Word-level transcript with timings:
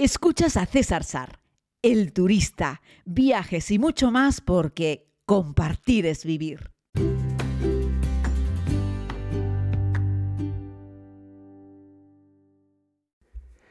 Escuchas 0.00 0.56
a 0.56 0.64
César 0.64 1.02
Sar, 1.02 1.40
el 1.82 2.12
turista, 2.12 2.82
viajes 3.04 3.68
y 3.72 3.80
mucho 3.80 4.12
más 4.12 4.40
porque 4.40 5.08
compartir 5.26 6.06
es 6.06 6.24
vivir. 6.24 6.70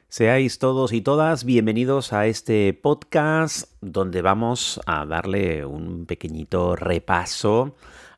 Seáis 0.09 0.59
todos 0.59 0.91
y 0.91 0.99
todas 0.99 1.45
bienvenidos 1.45 2.11
a 2.11 2.27
este 2.27 2.73
podcast 2.73 3.71
donde 3.79 4.21
vamos 4.21 4.81
a 4.85 5.05
darle 5.05 5.63
un 5.63 6.05
pequeñito 6.05 6.75
repaso 6.75 7.77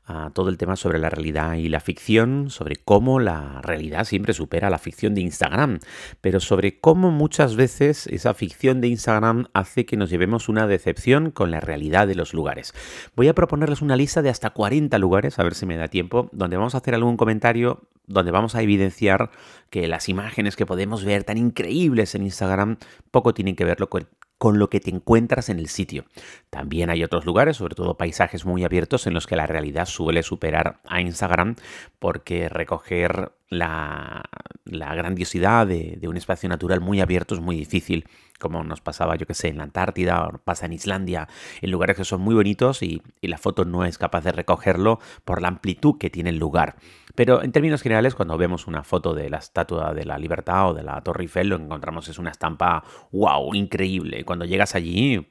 a 0.09 0.31
todo 0.31 0.49
el 0.49 0.57
tema 0.57 0.75
sobre 0.75 0.97
la 0.97 1.11
realidad 1.11 1.53
y 1.53 1.69
la 1.69 1.79
ficción, 1.79 2.49
sobre 2.49 2.77
cómo 2.77 3.19
la 3.19 3.61
realidad 3.61 4.05
siempre 4.05 4.33
supera 4.33 4.71
la 4.71 4.79
ficción 4.79 5.13
de 5.13 5.21
Instagram, 5.21 5.79
pero 6.19 6.39
sobre 6.39 6.79
cómo 6.79 7.11
muchas 7.11 7.55
veces 7.55 8.07
esa 8.07 8.33
ficción 8.33 8.81
de 8.81 8.87
Instagram 8.87 9.45
hace 9.53 9.85
que 9.85 9.97
nos 9.97 10.09
llevemos 10.09 10.49
una 10.49 10.65
decepción 10.65 11.29
con 11.29 11.51
la 11.51 11.59
realidad 11.59 12.07
de 12.07 12.15
los 12.15 12.33
lugares. 12.33 12.73
Voy 13.15 13.27
a 13.27 13.35
proponerles 13.35 13.83
una 13.83 13.95
lista 13.95 14.23
de 14.23 14.29
hasta 14.29 14.49
40 14.49 14.97
lugares, 14.97 15.37
a 15.37 15.43
ver 15.43 15.53
si 15.53 15.67
me 15.67 15.77
da 15.77 15.89
tiempo, 15.89 16.27
donde 16.31 16.57
vamos 16.57 16.73
a 16.73 16.79
hacer 16.79 16.95
algún 16.95 17.15
comentario, 17.15 17.83
donde 18.07 18.31
vamos 18.31 18.55
a 18.55 18.63
evidenciar 18.63 19.29
que 19.69 19.87
las 19.87 20.09
imágenes 20.09 20.55
que 20.55 20.65
podemos 20.65 21.05
ver 21.05 21.23
tan 21.23 21.37
increíbles 21.37 22.15
en 22.15 22.23
Instagram 22.23 22.77
poco 23.11 23.35
tienen 23.35 23.55
que 23.55 23.65
ver 23.65 23.77
con 23.87 24.07
con 24.39 24.57
lo 24.57 24.69
que 24.69 24.79
te 24.79 24.89
encuentras 24.89 25.49
en 25.49 25.59
el 25.59 25.67
sitio. 25.67 26.05
También 26.49 26.89
hay 26.89 27.03
otros 27.03 27.25
lugares, 27.25 27.57
sobre 27.57 27.75
todo 27.75 27.97
paisajes 27.97 28.45
muy 28.45 28.63
abiertos, 28.63 29.05
en 29.05 29.13
los 29.13 29.27
que 29.27 29.35
la 29.35 29.45
realidad 29.45 29.85
suele 29.85 30.23
superar 30.23 30.79
a 30.87 31.01
Instagram 31.01 31.55
porque 31.99 32.47
recoger 32.47 33.33
la, 33.49 34.23
grandiosidad 34.65 35.67
de, 35.67 35.99
un 36.07 36.15
espacio 36.15 36.47
natural 36.47 36.79
muy 36.79 37.01
abierto 37.01 37.35
es 37.35 37.41
muy 37.41 37.57
difícil, 37.57 38.05
como 38.39 38.63
nos 38.63 38.81
pasaba, 38.81 39.15
yo 39.15 39.25
que 39.25 39.33
sé, 39.33 39.49
en 39.49 39.57
la 39.57 39.63
Antártida 39.63 40.25
o 40.25 40.37
pasa 40.39 40.65
en 40.65 40.73
Islandia, 40.73 41.27
en 41.61 41.71
lugares 41.71 41.97
que 41.97 42.05
son 42.05 42.21
muy 42.21 42.35
bonitos 42.35 42.81
y, 42.81 43.01
y 43.21 43.27
la 43.27 43.37
foto 43.37 43.65
no 43.65 43.85
es 43.85 43.97
capaz 43.97 44.23
de 44.23 44.31
recogerlo 44.31 44.99
por 45.25 45.41
la 45.41 45.49
amplitud 45.49 45.97
que 45.97 46.09
tiene 46.09 46.31
el 46.31 46.37
lugar. 46.37 46.77
Pero 47.15 47.43
en 47.43 47.51
términos 47.51 47.81
generales, 47.81 48.15
cuando 48.15 48.37
vemos 48.37 48.67
una 48.67 48.83
foto 48.83 49.13
de 49.13 49.29
la 49.29 49.37
Estatua 49.37 49.93
de 49.93 50.05
la 50.05 50.17
Libertad 50.17 50.69
o 50.69 50.73
de 50.73 50.83
la 50.83 51.01
Torre 51.01 51.23
Eiffel, 51.23 51.49
lo 51.49 51.57
encontramos 51.57 52.07
es 52.07 52.17
una 52.17 52.31
estampa, 52.31 52.83
wow, 53.11 53.53
increíble. 53.53 54.23
Cuando 54.23 54.45
llegas 54.45 54.75
allí, 54.75 55.27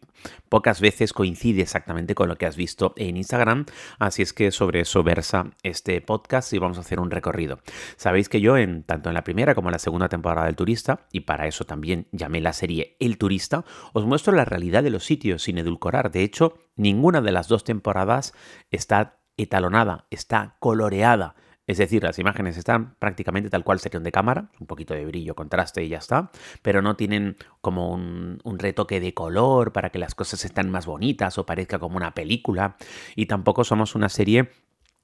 pocas 0.49 0.81
veces 0.81 1.13
coincide 1.13 1.63
exactamente 1.63 2.15
con 2.15 2.29
lo 2.29 2.37
que 2.37 2.47
has 2.47 2.57
visto 2.57 2.93
en 2.97 3.17
Instagram, 3.17 3.67
así 3.99 4.23
es 4.23 4.33
que 4.33 4.51
sobre 4.51 4.81
eso 4.81 5.03
versa 5.03 5.51
este 5.63 6.01
podcast 6.01 6.53
y 6.53 6.59
vamos 6.59 6.79
a 6.79 6.81
hacer 6.81 7.01
un 7.01 7.11
recorrido. 7.11 7.61
Sabéis 7.97 8.29
que 8.29 8.41
yo, 8.41 8.57
en, 8.57 8.83
tanto 8.83 9.09
en 9.09 9.15
la 9.15 9.25
primera 9.25 9.55
como 9.55 9.69
en 9.69 9.73
la 9.73 9.79
segunda 9.79 10.09
temporada 10.09 10.47
del 10.47 10.57
Turista, 10.57 11.07
y 11.13 11.21
para 11.21 11.47
eso 11.47 11.65
también 11.65 12.07
llamé 12.13 12.41
la 12.41 12.53
serie 12.53 12.97
El 12.99 13.19
Turista, 13.19 13.65
os 13.93 14.05
muestro 14.05 14.33
la 14.33 14.45
realidad 14.45 14.83
de 14.83 14.91
los 14.91 15.05
sitios 15.05 15.43
sin 15.43 15.59
edulcorar. 15.59 16.11
De 16.11 16.23
hecho, 16.23 16.55
ninguna 16.77 17.21
de 17.21 17.33
las 17.33 17.49
dos 17.49 17.65
temporadas 17.65 18.35
está 18.71 19.21
etalonada, 19.37 20.07
está 20.11 20.57
coloreada 20.59 21.37
es 21.69 21.77
decir, 21.77 22.03
las 22.03 22.19
imágenes 22.19 22.57
están 22.57 22.95
prácticamente 22.99 23.51
tal 23.51 23.63
cual 23.63 23.79
serían 23.79 24.03
de 24.03 24.11
cámara, 24.11 24.51
un 24.59 24.67
poquito 24.67 24.95
de 24.95 25.05
brillo, 25.05 25.35
contraste 25.35 25.85
y 25.85 25.91
ya 25.91 25.99
está, 25.99 26.31
pero 26.63 26.81
no 26.81 26.97
tienen 26.97 27.37
como 27.61 27.91
un, 27.91 28.41
retoque 28.59 29.01
de 29.01 29.13
color 29.13 29.73
para 29.75 29.91
que 29.91 29.99
las 29.99 30.15
cosas 30.15 30.47
estén 30.47 30.71
más 30.71 30.87
bonitas 30.87 31.37
o 31.37 31.45
parezca 31.45 31.79
como 31.79 31.99
una 31.99 32.15
película. 32.15 32.77
Y 33.15 33.27
tampoco 33.27 33.65
somos 33.65 33.95
una 33.95 34.09
serie 34.09 34.51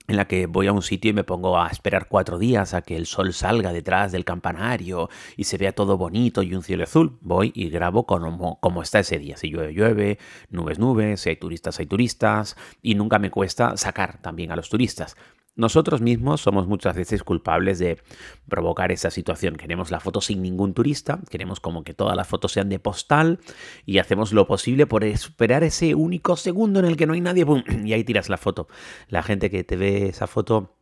en 0.06 0.16
la 0.16 0.26
que 0.26 0.46
voy 0.46 0.66
a 0.66 0.72
un 0.72 0.82
sitio 0.82 1.10
y 1.10 1.14
me 1.14 1.24
pongo 1.24 1.58
a 1.58 1.68
esperar 1.68 2.08
cuatro 2.08 2.38
días 2.38 2.74
a 2.74 2.82
que 2.82 2.96
el 2.96 3.06
sol 3.06 3.32
salga 3.32 3.72
detrás 3.72 4.12
del 4.12 4.24
campanario 4.24 5.08
y 5.36 5.44
se 5.44 5.56
vea 5.56 5.72
todo 5.72 5.96
bonito 5.96 6.42
y 6.42 6.54
un 6.54 6.62
cielo 6.62 6.84
azul. 6.84 7.16
Voy 7.20 7.52
y 7.54 7.70
grabo 7.70 8.04
como, 8.04 8.60
como 8.60 8.82
está 8.82 8.98
ese 8.98 9.18
día. 9.18 9.36
Si 9.36 9.50
llueve, 9.50 9.72
llueve, 9.72 10.18
nubes, 10.50 10.78
nubes, 10.78 11.20
si 11.20 11.30
hay 11.30 11.36
turistas, 11.36 11.78
hay 11.78 11.86
turistas 11.86 12.56
y 12.82 12.94
nunca 12.94 13.18
me 13.18 13.30
cuesta 13.30 13.76
sacar 13.76 14.18
también 14.20 14.52
a 14.52 14.56
los 14.56 14.68
turistas. 14.68 15.16
Nosotros 15.56 16.00
mismos 16.00 16.40
somos 16.40 16.66
muchas 16.66 16.96
veces 16.96 17.22
culpables 17.22 17.78
de 17.78 17.98
provocar 18.48 18.90
esa 18.90 19.10
situación. 19.10 19.54
Queremos 19.54 19.92
la 19.92 20.00
foto 20.00 20.20
sin 20.20 20.42
ningún 20.42 20.74
turista, 20.74 21.20
queremos 21.30 21.60
como 21.60 21.84
que 21.84 21.94
todas 21.94 22.16
las 22.16 22.26
fotos 22.26 22.52
sean 22.52 22.68
de 22.68 22.80
postal 22.80 23.38
y 23.86 23.98
hacemos 23.98 24.32
lo 24.32 24.48
posible 24.48 24.86
por 24.86 25.04
esperar 25.04 25.62
ese 25.62 25.94
único 25.94 26.36
segundo 26.36 26.80
en 26.80 26.86
el 26.86 26.96
que 26.96 27.06
no 27.06 27.12
hay 27.12 27.20
nadie 27.20 27.46
y 27.84 27.92
ahí 27.92 28.02
tiras 28.02 28.28
la 28.28 28.36
foto. 28.36 28.66
La 29.08 29.22
gente 29.22 29.48
que 29.48 29.62
te 29.62 29.76
ve 29.76 30.08
esa 30.08 30.26
foto 30.26 30.74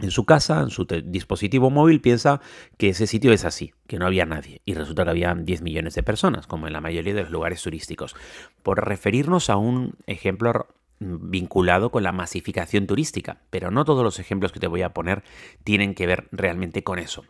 en 0.00 0.10
su 0.10 0.24
casa, 0.24 0.62
en 0.62 0.70
su 0.70 0.84
dispositivo 0.84 1.70
móvil, 1.70 2.00
piensa 2.00 2.40
que 2.76 2.88
ese 2.90 3.06
sitio 3.06 3.32
es 3.32 3.44
así, 3.44 3.72
que 3.86 3.98
no 3.98 4.06
había 4.06 4.26
nadie. 4.26 4.62
Y 4.64 4.74
resulta 4.74 5.04
que 5.04 5.10
habían 5.10 5.44
10 5.44 5.62
millones 5.62 5.94
de 5.94 6.02
personas, 6.02 6.46
como 6.46 6.66
en 6.66 6.72
la 6.72 6.80
mayoría 6.80 7.14
de 7.14 7.22
los 7.22 7.30
lugares 7.30 7.62
turísticos. 7.62 8.14
Por 8.62 8.86
referirnos 8.86 9.50
a 9.50 9.56
un 9.56 9.94
ejemplo 10.06 10.68
vinculado 11.00 11.90
con 11.90 12.02
la 12.02 12.12
masificación 12.12 12.86
turística, 12.86 13.42
pero 13.50 13.70
no 13.70 13.84
todos 13.84 14.04
los 14.04 14.18
ejemplos 14.18 14.52
que 14.52 14.60
te 14.60 14.66
voy 14.66 14.82
a 14.82 14.92
poner 14.92 15.22
tienen 15.64 15.94
que 15.94 16.06
ver 16.06 16.28
realmente 16.32 16.82
con 16.82 16.98
eso. 16.98 17.24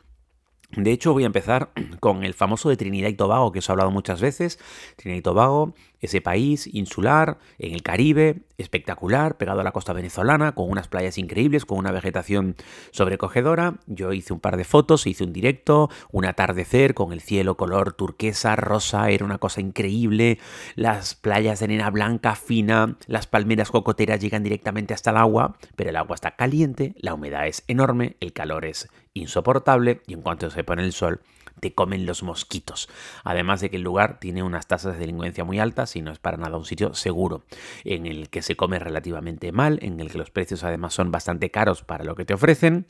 De 0.77 0.93
hecho, 0.93 1.15
voy 1.15 1.23
a 1.23 1.27
empezar 1.27 1.71
con 2.01 2.25
el 2.25 2.35
famoso 2.35 2.69
de 2.69 2.77
Trinidad 2.77 3.09
y 3.09 3.15
Tobago, 3.15 3.53
que 3.53 3.61
os 3.61 3.69
he 3.69 3.73
hablado 3.73 3.91
muchas 3.91 4.21
veces. 4.21 4.59
Trinidad 4.97 5.19
y 5.19 5.23
Tobago, 5.23 5.75
ese 6.01 6.21
país 6.21 6.69
insular, 6.73 7.39
en 7.59 7.73
el 7.73 7.83
Caribe, 7.83 8.43
espectacular, 8.59 9.39
pegado 9.39 9.61
a 9.61 9.65
la 9.65 9.73
costa 9.73 9.95
venezolana, 9.95 10.53
con 10.53 10.71
unas 10.71 10.87
playas 10.87 11.17
increíbles, 11.17 11.65
con 11.65 11.79
una 11.79 11.91
vegetación 11.91 12.55
sobrecogedora. 12.91 13.79
Yo 13.87 14.13
hice 14.13 14.35
un 14.35 14.41
par 14.41 14.59
de 14.59 14.65
fotos, 14.65 15.07
hice 15.07 15.25
un 15.25 15.33
directo, 15.33 15.89
un 16.13 16.27
atardecer 16.27 16.93
con 16.93 17.13
el 17.15 17.23
cielo 17.23 17.57
color 17.57 17.95
turquesa, 17.95 18.55
rosa, 18.55 19.11
era 19.11 19.25
una 19.25 19.39
cosa 19.39 19.63
increíble. 19.63 20.39
Las 20.75 21.15
playas 21.15 21.61
de 21.61 21.65
arena 21.65 21.89
blanca, 21.91 22.35
fina, 22.35 22.99
las 23.07 23.27
palmeras 23.27 23.71
cocoteras 23.71 24.21
llegan 24.21 24.43
directamente 24.43 24.93
hasta 24.93 25.11
el 25.11 25.17
agua, 25.17 25.57
pero 25.77 25.89
el 25.89 25.97
agua 25.97 26.15
está 26.15 26.37
caliente, 26.37 26.95
la 26.99 27.15
humedad 27.15 27.47
es 27.47 27.65
enorme, 27.69 28.17
el 28.21 28.35
calor 28.35 28.67
es 28.67 28.89
insoportable 29.15 30.03
y 30.07 30.15
en 30.15 30.23
cuanto 30.23 30.51
se 30.51 30.65
pone 30.65 30.85
el 30.85 30.93
sol 30.93 31.21
te 31.59 31.75
comen 31.75 32.07
los 32.07 32.23
mosquitos. 32.23 32.89
Además 33.25 33.61
de 33.61 33.71
que 33.71 33.77
el 33.77 33.83
lugar 33.83 34.19
tiene 34.21 34.43
unas 34.43 34.67
tasas 34.67 34.95
de 34.95 35.01
delincuencia 35.01 35.45
muy 35.45 35.59
altas 35.59 35.97
y 35.97 36.03
no 36.03 36.13
es 36.13 36.19
para 36.19 36.37
nada 36.37 36.57
un 36.57 36.65
sitio 36.65 36.95
seguro, 36.95 37.43
en 37.85 38.07
el 38.07 38.31
que 38.31 38.43
se 38.43 38.57
come 38.57 38.79
relativamente 38.79 39.53
mal, 39.53 39.79
en 39.83 40.01
el 40.01 40.11
que 40.11 40.19
los 40.19 40.31
precios 40.31 40.65
además 40.65 40.95
son 40.95 41.11
bastante 41.11 41.51
caros 41.51 41.83
para 41.83 42.05
lo 42.05 42.15
que 42.15 42.25
te 42.25 42.35
ofrecen. 42.35 42.87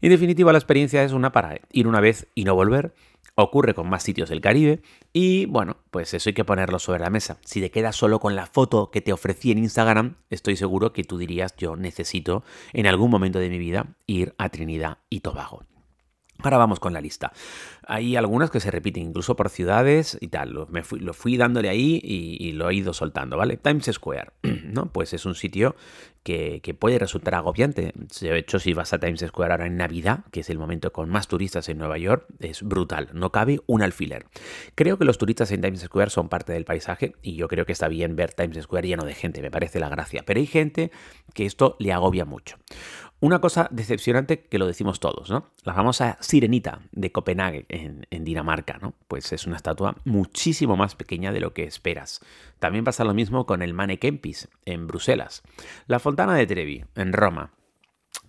En 0.00 0.10
definitiva, 0.10 0.52
la 0.52 0.58
experiencia 0.58 1.02
es 1.04 1.12
una 1.12 1.32
para 1.32 1.60
ir 1.70 1.86
una 1.86 2.00
vez 2.00 2.26
y 2.34 2.44
no 2.44 2.54
volver. 2.54 2.94
Ocurre 3.34 3.74
con 3.74 3.88
más 3.88 4.02
sitios 4.02 4.28
del 4.28 4.42
Caribe 4.42 4.82
y 5.12 5.46
bueno, 5.46 5.78
pues 5.90 6.12
eso 6.12 6.28
hay 6.28 6.34
que 6.34 6.44
ponerlo 6.44 6.78
sobre 6.78 7.00
la 7.00 7.08
mesa. 7.08 7.38
Si 7.44 7.60
te 7.60 7.70
quedas 7.70 7.96
solo 7.96 8.20
con 8.20 8.36
la 8.36 8.46
foto 8.46 8.90
que 8.90 9.00
te 9.00 9.12
ofrecí 9.12 9.50
en 9.52 9.58
Instagram, 9.58 10.16
estoy 10.28 10.56
seguro 10.56 10.92
que 10.92 11.04
tú 11.04 11.16
dirías 11.16 11.56
yo 11.56 11.76
necesito 11.76 12.44
en 12.74 12.86
algún 12.86 13.10
momento 13.10 13.38
de 13.38 13.48
mi 13.48 13.58
vida 13.58 13.96
ir 14.06 14.34
a 14.36 14.50
Trinidad 14.50 14.98
y 15.08 15.20
Tobago. 15.20 15.64
Ahora 16.42 16.58
vamos 16.58 16.80
con 16.80 16.92
la 16.92 17.00
lista. 17.00 17.32
Hay 17.86 18.16
algunas 18.16 18.50
que 18.50 18.60
se 18.60 18.70
repiten 18.70 19.04
incluso 19.04 19.36
por 19.36 19.48
ciudades 19.48 20.18
y 20.20 20.28
tal. 20.28 20.50
Lo, 20.50 20.66
me 20.66 20.82
fui, 20.82 21.00
lo 21.00 21.14
fui 21.14 21.36
dándole 21.36 21.68
ahí 21.68 22.00
y, 22.02 22.52
lo 22.52 22.68
he 22.68 22.74
ido 22.74 22.92
soltando, 22.92 23.36
¿vale? 23.36 23.56
Times 23.56 23.90
Square, 23.92 24.32
¿no? 24.64 24.86
Pues 24.86 25.12
es 25.14 25.24
un 25.24 25.34
sitio 25.34 25.74
que, 26.22 26.76
puede 26.78 26.98
resultar 26.98 27.34
agobiante. 27.34 27.92
De 28.20 28.38
hecho, 28.38 28.58
si 28.58 28.72
vas 28.74 28.92
a 28.92 28.98
Times 28.98 29.24
Square 29.26 29.52
ahora 29.52 29.66
en 29.66 29.76
Navidad, 29.76 30.24
que 30.30 30.40
es 30.40 30.50
el 30.50 30.58
momento 30.58 30.92
con 30.92 31.08
más 31.08 31.28
turistas 31.28 31.68
en 31.68 31.78
Nueva 31.78 31.98
York, 31.98 32.26
es 32.40 32.62
brutal. 32.62 33.10
No 33.12 33.30
cabe 33.30 33.60
un 33.66 33.82
alfiler. 33.82 34.26
Creo 34.74 34.98
que 34.98 35.04
los 35.04 35.18
turistas 35.18 35.50
en 35.52 35.60
Times 35.60 35.80
Square 35.80 36.10
son 36.10 36.28
parte 36.28 36.52
del 36.52 36.64
paisaje 36.64 37.14
y 37.22 37.36
yo 37.36 37.48
creo 37.48 37.66
que 37.66 37.72
está 37.72 37.88
bien 37.88 38.16
ver 38.16 38.32
Times 38.32 38.62
Square 38.62 38.88
lleno 38.88 39.04
de 39.04 39.14
gente. 39.14 39.42
Me 39.42 39.50
parece 39.50 39.80
la 39.80 39.88
gracia. 39.88 40.22
Pero 40.24 40.40
hay 40.40 40.46
gente 40.46 40.90
que 41.34 41.46
esto 41.46 41.76
le 41.78 41.92
agobia 41.92 42.24
mucho. 42.24 42.56
Una 43.22 43.40
cosa 43.40 43.68
decepcionante 43.70 44.40
que 44.40 44.58
lo 44.58 44.66
decimos 44.66 44.98
todos, 44.98 45.30
¿no? 45.30 45.46
La 45.62 45.74
famosa 45.74 46.18
sirenita 46.18 46.80
de 46.90 47.12
Copenhague 47.12 47.66
en, 47.68 48.24
Dinamarca, 48.24 48.80
¿no? 48.82 48.94
Pues 49.06 49.32
es 49.32 49.46
una 49.46 49.54
estatua 49.54 49.94
muchísimo 50.04 50.76
más 50.76 50.96
pequeña 50.96 51.30
de 51.30 51.38
lo 51.38 51.54
que 51.54 51.62
esperas. 51.62 52.20
También 52.58 52.82
pasa 52.82 53.04
lo 53.04 53.14
mismo 53.14 53.46
con 53.46 53.62
el 53.62 53.74
Mane 53.74 54.00
Kempis 54.00 54.48
en 54.64 54.88
Bruselas. 54.88 55.44
La 55.86 56.00
Fontana 56.00 56.34
de 56.34 56.48
Trevi 56.48 56.84
en 56.96 57.12
Roma. 57.12 57.52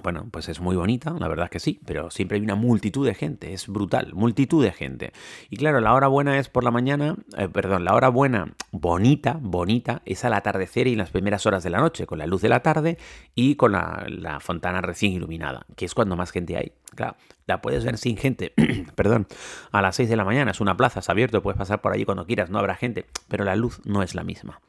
Bueno, 0.01 0.27
pues 0.31 0.49
es 0.49 0.59
muy 0.59 0.75
bonita, 0.75 1.11
la 1.17 1.27
verdad 1.27 1.45
es 1.45 1.51
que 1.51 1.59
sí, 1.59 1.79
pero 1.85 2.09
siempre 2.09 2.37
hay 2.37 2.43
una 2.43 2.55
multitud 2.55 3.05
de 3.05 3.13
gente, 3.13 3.53
es 3.53 3.67
brutal, 3.67 4.13
multitud 4.13 4.63
de 4.63 4.71
gente. 4.71 5.13
Y 5.49 5.57
claro, 5.57 5.79
la 5.81 5.93
hora 5.93 6.07
buena 6.07 6.39
es 6.39 6.49
por 6.49 6.63
la 6.63 6.71
mañana, 6.71 7.15
eh, 7.37 7.47
perdón, 7.47 7.85
la 7.85 7.93
hora 7.93 8.09
buena, 8.09 8.53
bonita, 8.71 9.37
bonita, 9.39 10.01
es 10.05 10.25
al 10.25 10.33
atardecer 10.33 10.87
y 10.87 10.93
en 10.93 10.97
las 10.97 11.11
primeras 11.11 11.45
horas 11.45 11.63
de 11.63 11.69
la 11.69 11.77
noche, 11.77 12.07
con 12.07 12.17
la 12.17 12.25
luz 12.25 12.41
de 12.41 12.49
la 12.49 12.61
tarde 12.61 12.97
y 13.35 13.55
con 13.55 13.73
la, 13.73 14.05
la 14.09 14.39
fontana 14.39 14.81
recién 14.81 15.13
iluminada, 15.13 15.65
que 15.77 15.85
es 15.85 15.93
cuando 15.93 16.15
más 16.15 16.31
gente 16.31 16.57
hay. 16.57 16.73
Claro, 16.95 17.15
la 17.45 17.61
puedes 17.61 17.85
ver 17.85 17.97
sin 17.97 18.17
gente, 18.17 18.53
perdón, 18.95 19.27
a 19.71 19.81
las 19.81 19.95
6 19.95 20.09
de 20.09 20.15
la 20.15 20.25
mañana, 20.25 20.51
es 20.51 20.59
una 20.59 20.75
plaza, 20.75 20.99
es 20.99 21.09
abierto, 21.09 21.41
puedes 21.41 21.57
pasar 21.57 21.81
por 21.81 21.93
allí 21.93 22.03
cuando 22.03 22.25
quieras, 22.25 22.49
no 22.49 22.59
habrá 22.59 22.75
gente, 22.75 23.05
pero 23.27 23.45
la 23.45 23.55
luz 23.55 23.79
no 23.85 24.01
es 24.03 24.15
la 24.15 24.23
misma. 24.23 24.59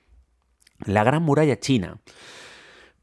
La 0.84 1.02
gran 1.02 1.22
muralla 1.22 1.58
china. 1.58 1.98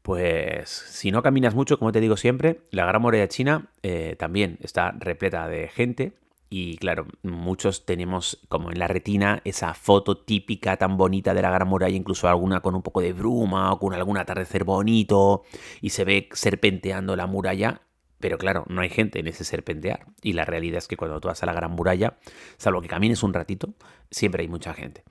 Pues 0.02 0.68
si 0.68 1.12
no 1.12 1.22
caminas 1.22 1.54
mucho, 1.54 1.78
como 1.78 1.92
te 1.92 2.00
digo 2.00 2.16
siempre, 2.16 2.62
la 2.70 2.84
Gran 2.86 3.02
Muralla 3.02 3.28
China 3.28 3.70
eh, 3.82 4.16
también 4.18 4.58
está 4.60 4.90
repleta 4.98 5.46
de 5.46 5.68
gente 5.68 6.14
Y 6.50 6.76
claro, 6.78 7.06
muchos 7.22 7.86
tenemos 7.86 8.40
como 8.48 8.70
en 8.72 8.78
la 8.78 8.88
retina 8.88 9.40
esa 9.44 9.74
foto 9.74 10.18
típica 10.18 10.76
tan 10.76 10.96
bonita 10.96 11.34
de 11.34 11.42
la 11.42 11.50
Gran 11.50 11.68
Muralla, 11.68 11.96
incluso 11.96 12.28
alguna 12.28 12.60
con 12.60 12.74
un 12.74 12.82
poco 12.82 13.00
de 13.00 13.12
bruma 13.12 13.72
o 13.72 13.78
con 13.78 13.94
algún 13.94 14.18
atardecer 14.18 14.64
bonito 14.64 15.44
y 15.80 15.90
se 15.90 16.04
ve 16.04 16.28
serpenteando 16.32 17.16
la 17.16 17.26
muralla. 17.26 17.82
Pero 18.18 18.38
claro, 18.38 18.64
no 18.68 18.82
hay 18.82 18.90
gente 18.90 19.18
en 19.20 19.26
ese 19.28 19.44
serpentear. 19.44 20.06
Y 20.22 20.34
la 20.34 20.44
realidad 20.44 20.78
es 20.78 20.88
que 20.88 20.96
cuando 20.96 21.20
tú 21.20 21.28
vas 21.28 21.42
a 21.42 21.46
la 21.46 21.52
Gran 21.54 21.72
Muralla, 21.72 22.18
salvo 22.56 22.80
que 22.80 22.88
camines 22.88 23.22
un 23.22 23.34
ratito, 23.34 23.74
siempre 24.10 24.42
hay 24.42 24.48
mucha 24.48 24.74
gente. 24.74 25.02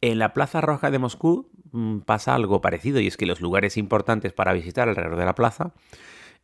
En 0.00 0.18
la 0.18 0.32
Plaza 0.32 0.60
Roja 0.60 0.90
de 0.90 0.98
Moscú 0.98 1.50
mm, 1.72 2.00
pasa 2.00 2.34
algo 2.34 2.60
parecido 2.60 3.00
y 3.00 3.06
es 3.06 3.16
que 3.16 3.26
los 3.26 3.40
lugares 3.40 3.76
importantes 3.76 4.32
para 4.32 4.52
visitar 4.52 4.88
alrededor 4.88 5.18
de 5.18 5.24
la 5.24 5.34
plaza 5.34 5.72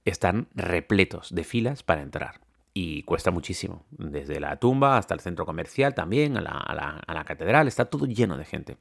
están 0.05 0.49
repletos 0.55 1.35
de 1.35 1.44
filas 1.44 1.82
para 1.82 2.03
entrar 2.03 2.41
y 2.79 3.05
cuesta 3.05 3.31
muchísimo. 3.31 3.87
Desde 3.91 4.38
la 4.38 4.56
tumba 4.56 4.99
hasta 4.99 5.14
el 5.14 5.20
centro 5.20 5.47
comercial 5.47 5.94
también, 5.94 6.37
a 6.37 6.43
la, 6.43 7.25
catedral, 7.25 7.69
está 7.69 7.87
todo 7.87 8.05
lleno 8.05 8.37
de 8.37 8.44
gente. 8.44 8.76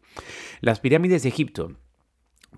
Las 0.60 0.81
pirámides 0.81 1.24
de 1.24 1.30
Egipto. 1.30 1.71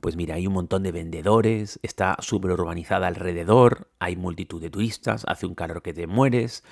Pues 0.02 0.16
mira, 0.16 0.36
hay 0.36 0.48
un 0.48 0.54
montón 0.54 0.84
de 0.84 0.92
vendedores, 0.92 1.80
está 1.84 2.18
súper 2.20 2.52
urbanizada 2.52 3.08
alrededor, 3.08 3.90
hay 4.00 4.16
multitud 4.16 4.62
de 4.62 4.70
turistas, 4.70 5.26
hace 5.28 5.46
un 5.46 5.56
calor 5.56 5.82
que 5.82 5.94
te 5.94 6.08
mueres. 6.08 6.64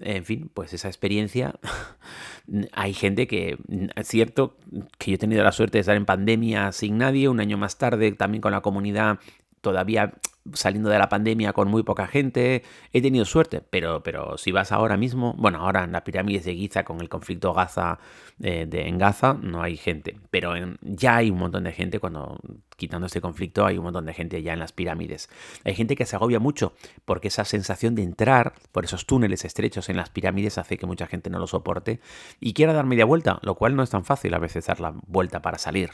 En 0.00 0.24
fin, 0.24 0.50
pues 0.52 0.72
esa 0.74 0.88
experiencia. 0.88 1.54
hay 2.72 2.92
gente 2.94 3.26
que, 3.26 3.58
es 3.96 4.08
cierto 4.08 4.56
que 4.98 5.12
yo 5.12 5.14
he 5.16 5.18
tenido 5.18 5.42
la 5.42 5.52
suerte 5.52 5.78
de 5.78 5.80
estar 5.80 5.96
en 5.96 6.06
pandemia 6.06 6.72
sin 6.72 6.98
nadie, 6.98 7.28
un 7.28 7.40
año 7.40 7.58
más 7.58 7.78
tarde 7.78 8.12
también 8.12 8.40
con 8.40 8.52
la 8.52 8.60
comunidad 8.60 9.18
todavía 9.60 10.14
saliendo 10.54 10.90
de 10.90 10.98
la 10.98 11.08
pandemia 11.08 11.52
con 11.52 11.68
muy 11.68 11.82
poca 11.82 12.06
gente, 12.06 12.62
he 12.92 13.02
tenido 13.02 13.24
suerte, 13.24 13.60
pero, 13.60 14.02
pero 14.02 14.38
si 14.38 14.52
vas 14.52 14.72
ahora 14.72 14.96
mismo, 14.96 15.34
bueno, 15.38 15.60
ahora 15.60 15.84
en 15.84 15.92
las 15.92 16.02
pirámides 16.02 16.44
de 16.44 16.54
Giza 16.54 16.84
con 16.84 17.00
el 17.00 17.08
conflicto 17.08 17.52
Gaza 17.52 17.98
eh, 18.40 18.66
de, 18.68 18.88
en 18.88 18.98
Gaza 18.98 19.34
no 19.34 19.62
hay 19.62 19.76
gente, 19.76 20.18
pero 20.30 20.54
ya 20.80 21.16
hay 21.16 21.30
un 21.30 21.38
montón 21.38 21.64
de 21.64 21.72
gente 21.72 21.98
cuando 21.98 22.38
quitando 22.76 23.06
este 23.06 23.20
conflicto 23.20 23.66
hay 23.66 23.78
un 23.78 23.84
montón 23.84 24.06
de 24.06 24.14
gente 24.14 24.42
ya 24.42 24.52
en 24.52 24.60
las 24.60 24.72
pirámides. 24.72 25.28
Hay 25.64 25.74
gente 25.74 25.96
que 25.96 26.06
se 26.06 26.16
agobia 26.16 26.38
mucho 26.38 26.74
porque 27.04 27.28
esa 27.28 27.44
sensación 27.44 27.94
de 27.94 28.02
entrar 28.02 28.54
por 28.72 28.84
esos 28.84 29.06
túneles 29.06 29.44
estrechos 29.44 29.88
en 29.88 29.96
las 29.96 30.10
pirámides 30.10 30.58
hace 30.58 30.78
que 30.78 30.86
mucha 30.86 31.06
gente 31.06 31.30
no 31.30 31.38
lo 31.38 31.46
soporte 31.46 32.00
y 32.40 32.52
quiera 32.54 32.72
dar 32.72 32.86
media 32.86 33.04
vuelta, 33.04 33.38
lo 33.42 33.56
cual 33.56 33.74
no 33.74 33.82
es 33.82 33.90
tan 33.90 34.04
fácil 34.04 34.32
a 34.34 34.38
veces 34.38 34.66
dar 34.66 34.80
la 34.80 34.94
vuelta 35.06 35.42
para 35.42 35.58
salir. 35.58 35.90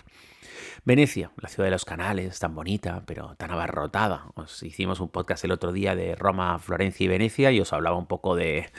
Venecia, 0.85 1.31
la 1.41 1.49
ciudad 1.49 1.67
de 1.67 1.73
los 1.73 1.85
canales, 1.85 2.39
tan 2.39 2.55
bonita, 2.55 3.03
pero 3.07 3.35
tan 3.37 3.51
abarrotada. 3.51 4.27
Os 4.35 4.63
hicimos 4.63 5.01
un 5.01 5.09
podcast 5.09 5.45
el 5.45 5.53
otro 5.53 5.73
día 5.73 5.95
de 5.95 6.15
Roma, 6.15 6.59
Florencia 6.59 7.05
y 7.05 7.09
Venecia 7.09 7.51
y 7.53 7.61
os 7.61 7.73
hablaba 7.73 7.97
un 7.97 8.07
poco 8.07 8.37
de, 8.37 8.71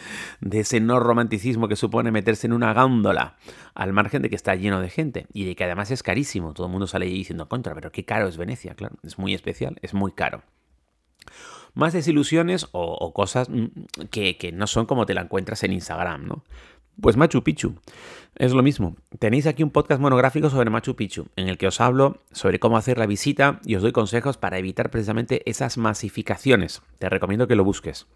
ese 0.51 0.79
no 0.79 0.99
romanticismo 0.99 1.67
que 1.67 1.75
supone 1.75 2.11
meterse 2.11 2.47
en 2.47 2.53
una 2.53 2.73
gándola, 2.73 3.37
al 3.73 3.93
margen 3.93 4.21
de 4.21 4.29
que 4.29 4.35
está 4.35 4.55
lleno 4.55 4.81
de 4.81 4.89
gente 4.89 5.27
y 5.33 5.45
de 5.45 5.55
que 5.55 5.63
además 5.63 5.91
es 5.91 6.03
carísimo. 6.03 6.53
Todo 6.53 6.67
el 6.67 6.71
mundo 6.71 6.87
sale 6.87 7.05
diciendo 7.05 7.47
contra, 7.49 7.73
pero 7.73 7.91
qué 7.91 8.05
caro 8.05 8.27
es 8.27 8.37
Venecia, 8.37 8.75
claro, 8.75 8.97
es 9.03 9.17
muy 9.17 9.33
especial, 9.33 9.77
es 9.81 9.93
muy 9.93 10.11
caro 10.11 10.43
más 11.73 11.91
desilusiones 11.91 12.67
o, 12.71 13.13
cosas 13.13 13.49
mm, 13.49 13.65
que, 14.09 14.37
que, 14.37 14.51
no 14.51 14.65
son 14.65 14.85
como 14.85 15.05
te 15.05 15.13
la 15.13 15.21
encuentras 15.21 15.61
en 15.63 15.73
Instagram, 15.73 16.25
¿no? 16.25 16.43
Pues 17.01 17.17
Machu 17.17 17.43
Picchu. 17.43 17.75
Es 18.37 18.51
lo 18.51 18.63
mismo. 18.63 18.97
Tenéis 19.17 19.47
aquí 19.47 19.63
un 19.63 19.69
podcast 19.69 20.01
monográfico 20.01 20.49
sobre 20.49 20.69
Machu 20.69 20.97
Picchu, 20.97 21.27
en 21.37 21.47
el 21.47 21.57
que 21.57 21.67
os 21.67 21.79
hablo 21.79 22.21
sobre 22.33 22.59
cómo 22.59 22.75
hacer 22.75 22.97
la 22.97 23.05
visita 23.05 23.61
y 23.63 23.75
os 23.75 23.81
doy 23.81 23.93
consejos 23.93 24.35
para 24.35 24.57
evitar 24.57 24.91
precisamente 24.91 25.49
esas 25.49 25.77
masificaciones. 25.77 26.81
Te 26.99 27.07
recomiendo 27.07 27.47
que 27.47 27.55
lo 27.55 27.63
busques. 27.63 28.07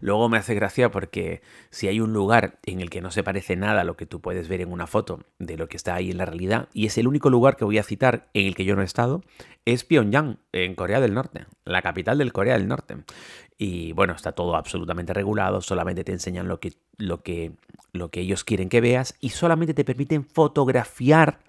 Luego 0.00 0.28
me 0.28 0.38
hace 0.38 0.54
gracia 0.54 0.90
porque 0.90 1.40
si 1.70 1.88
hay 1.88 2.00
un 2.00 2.12
lugar 2.12 2.58
en 2.64 2.80
el 2.80 2.90
que 2.90 3.00
no 3.00 3.10
se 3.10 3.22
parece 3.22 3.56
nada 3.56 3.80
a 3.80 3.84
lo 3.84 3.96
que 3.96 4.06
tú 4.06 4.20
puedes 4.20 4.46
ver 4.46 4.60
en 4.60 4.70
una 4.70 4.86
foto 4.86 5.20
de 5.38 5.56
lo 5.56 5.68
que 5.68 5.76
está 5.76 5.94
ahí 5.94 6.10
en 6.10 6.18
la 6.18 6.26
realidad, 6.26 6.68
y 6.72 6.86
es 6.86 6.98
el 6.98 7.08
único 7.08 7.30
lugar 7.30 7.56
que 7.56 7.64
voy 7.64 7.78
a 7.78 7.82
citar 7.82 8.28
en 8.34 8.46
el 8.46 8.54
que 8.54 8.64
yo 8.64 8.76
no 8.76 8.82
he 8.82 8.84
estado, 8.84 9.22
es 9.64 9.84
Pyongyang, 9.84 10.38
en 10.52 10.74
Corea 10.74 11.00
del 11.00 11.14
Norte, 11.14 11.46
la 11.64 11.82
capital 11.82 12.18
del 12.18 12.32
Corea 12.32 12.54
del 12.54 12.68
Norte. 12.68 12.98
Y 13.58 13.92
bueno, 13.92 14.12
está 14.14 14.32
todo 14.32 14.54
absolutamente 14.54 15.12
regulado, 15.12 15.60
solamente 15.60 16.04
te 16.04 16.12
enseñan 16.12 16.46
lo 16.46 16.60
que, 16.60 16.74
lo 16.96 17.22
que, 17.22 17.52
lo 17.92 18.10
que 18.10 18.20
ellos 18.20 18.44
quieren 18.44 18.68
que 18.68 18.80
veas 18.80 19.16
y 19.20 19.30
solamente 19.30 19.74
te 19.74 19.84
permiten 19.84 20.24
fotografiar 20.24 21.40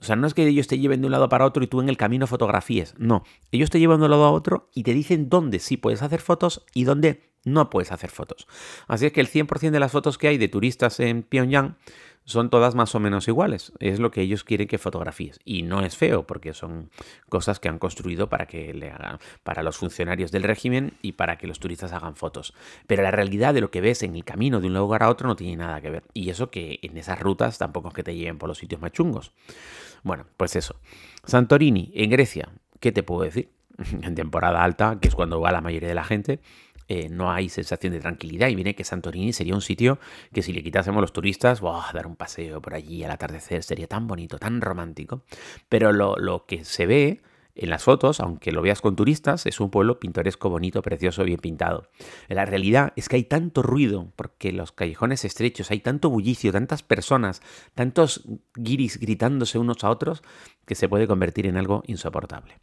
o 0.00 0.04
sea, 0.04 0.16
no 0.16 0.26
es 0.26 0.34
que 0.34 0.46
ellos 0.46 0.66
te 0.66 0.78
lleven 0.78 1.02
de 1.02 1.06
un 1.06 1.12
lado 1.12 1.28
para 1.28 1.44
otro 1.44 1.62
y 1.62 1.66
tú 1.66 1.80
en 1.80 1.88
el 1.88 1.98
camino 1.98 2.26
fotografíes. 2.26 2.94
No, 2.98 3.22
ellos 3.52 3.68
te 3.68 3.78
llevan 3.78 4.00
de 4.00 4.06
un 4.06 4.10
lado 4.10 4.24
a 4.24 4.30
otro 4.30 4.70
y 4.74 4.82
te 4.82 4.94
dicen 4.94 5.28
dónde 5.28 5.58
sí 5.58 5.76
puedes 5.76 6.02
hacer 6.02 6.20
fotos 6.20 6.64
y 6.72 6.84
dónde 6.84 7.30
no 7.44 7.68
puedes 7.68 7.92
hacer 7.92 8.10
fotos. 8.10 8.46
Así 8.86 9.06
es 9.06 9.12
que 9.12 9.20
el 9.20 9.28
100% 9.28 9.70
de 9.70 9.80
las 9.80 9.92
fotos 9.92 10.16
que 10.16 10.28
hay 10.28 10.38
de 10.38 10.48
turistas 10.48 11.00
en 11.00 11.22
Pyongyang 11.22 11.76
son 12.24 12.50
todas 12.50 12.74
más 12.74 12.94
o 12.94 13.00
menos 13.00 13.28
iguales. 13.28 13.72
Es 13.80 13.98
lo 13.98 14.10
que 14.10 14.20
ellos 14.20 14.44
quieren 14.44 14.68
que 14.68 14.78
fotografíes. 14.78 15.40
Y 15.44 15.62
no 15.62 15.82
es 15.82 15.96
feo, 15.96 16.26
porque 16.26 16.54
son 16.54 16.90
cosas 17.28 17.60
que 17.60 17.68
han 17.68 17.78
construido 17.78 18.28
para 18.28 18.46
que 18.46 18.72
le 18.72 18.90
hagan, 18.90 19.18
para 19.42 19.62
los 19.62 19.76
funcionarios 19.76 20.30
del 20.30 20.44
régimen 20.44 20.94
y 21.02 21.12
para 21.12 21.38
que 21.38 21.46
los 21.46 21.58
turistas 21.58 21.92
hagan 21.92 22.16
fotos. 22.16 22.54
Pero 22.86 23.02
la 23.02 23.10
realidad 23.10 23.54
de 23.54 23.60
lo 23.60 23.70
que 23.70 23.80
ves 23.80 24.02
en 24.02 24.14
el 24.14 24.24
camino 24.24 24.60
de 24.60 24.68
un 24.68 24.74
lugar 24.74 25.02
a 25.02 25.10
otro 25.10 25.28
no 25.28 25.36
tiene 25.36 25.56
nada 25.56 25.80
que 25.80 25.90
ver. 25.90 26.04
Y 26.14 26.30
eso 26.30 26.50
que 26.50 26.78
en 26.82 26.96
esas 26.96 27.18
rutas 27.18 27.58
tampoco 27.58 27.88
es 27.88 27.94
que 27.94 28.02
te 28.02 28.14
lleven 28.14 28.38
por 28.38 28.48
los 28.48 28.58
sitios 28.58 28.80
más 28.80 28.92
chungos. 28.92 29.32
Bueno, 30.02 30.26
pues 30.36 30.56
eso. 30.56 30.76
Santorini, 31.24 31.90
en 31.94 32.10
Grecia, 32.10 32.48
¿qué 32.80 32.92
te 32.92 33.02
puedo 33.02 33.22
decir? 33.22 33.50
En 34.02 34.14
temporada 34.14 34.62
alta, 34.62 34.98
que 35.00 35.08
es 35.08 35.14
cuando 35.14 35.40
va 35.40 35.52
la 35.52 35.60
mayoría 35.60 35.88
de 35.88 35.94
la 35.94 36.04
gente, 36.04 36.40
eh, 36.90 37.08
no 37.08 37.30
hay 37.30 37.48
sensación 37.48 37.92
de 37.92 38.00
tranquilidad. 38.00 38.48
Y 38.48 38.56
viene 38.56 38.74
que 38.74 38.82
Santorini 38.82 39.32
sería 39.32 39.54
un 39.54 39.60
sitio 39.60 40.00
que 40.32 40.42
si 40.42 40.52
le 40.52 40.60
quitásemos 40.60 41.00
los 41.00 41.12
turistas, 41.12 41.60
dar 41.60 42.08
un 42.08 42.16
paseo 42.16 42.60
por 42.60 42.74
allí 42.74 43.04
al 43.04 43.12
atardecer 43.12 43.62
sería 43.62 43.86
tan 43.86 44.08
bonito, 44.08 44.40
tan 44.40 44.60
romántico. 44.60 45.22
Pero 45.68 45.92
lo, 45.92 46.16
lo 46.16 46.46
que 46.46 46.64
se 46.64 46.86
ve 46.86 47.22
en 47.54 47.70
las 47.70 47.84
fotos, 47.84 48.18
aunque 48.18 48.50
lo 48.50 48.60
veas 48.60 48.80
con 48.80 48.96
turistas, 48.96 49.46
es 49.46 49.60
un 49.60 49.70
pueblo 49.70 50.00
pintoresco, 50.00 50.50
bonito, 50.50 50.82
precioso, 50.82 51.22
bien 51.22 51.38
pintado. 51.38 51.88
La 52.26 52.44
realidad 52.44 52.92
es 52.96 53.08
que 53.08 53.14
hay 53.14 53.24
tanto 53.24 53.62
ruido, 53.62 54.12
porque 54.16 54.50
los 54.50 54.72
callejones 54.72 55.24
estrechos, 55.24 55.70
hay 55.70 55.78
tanto 55.78 56.10
bullicio, 56.10 56.50
tantas 56.50 56.82
personas, 56.82 57.40
tantos 57.76 58.24
guiris 58.56 58.98
gritándose 58.98 59.60
unos 59.60 59.84
a 59.84 59.90
otros, 59.90 60.24
que 60.66 60.74
se 60.74 60.88
puede 60.88 61.06
convertir 61.06 61.46
en 61.46 61.56
algo 61.56 61.84
insoportable. 61.86 62.58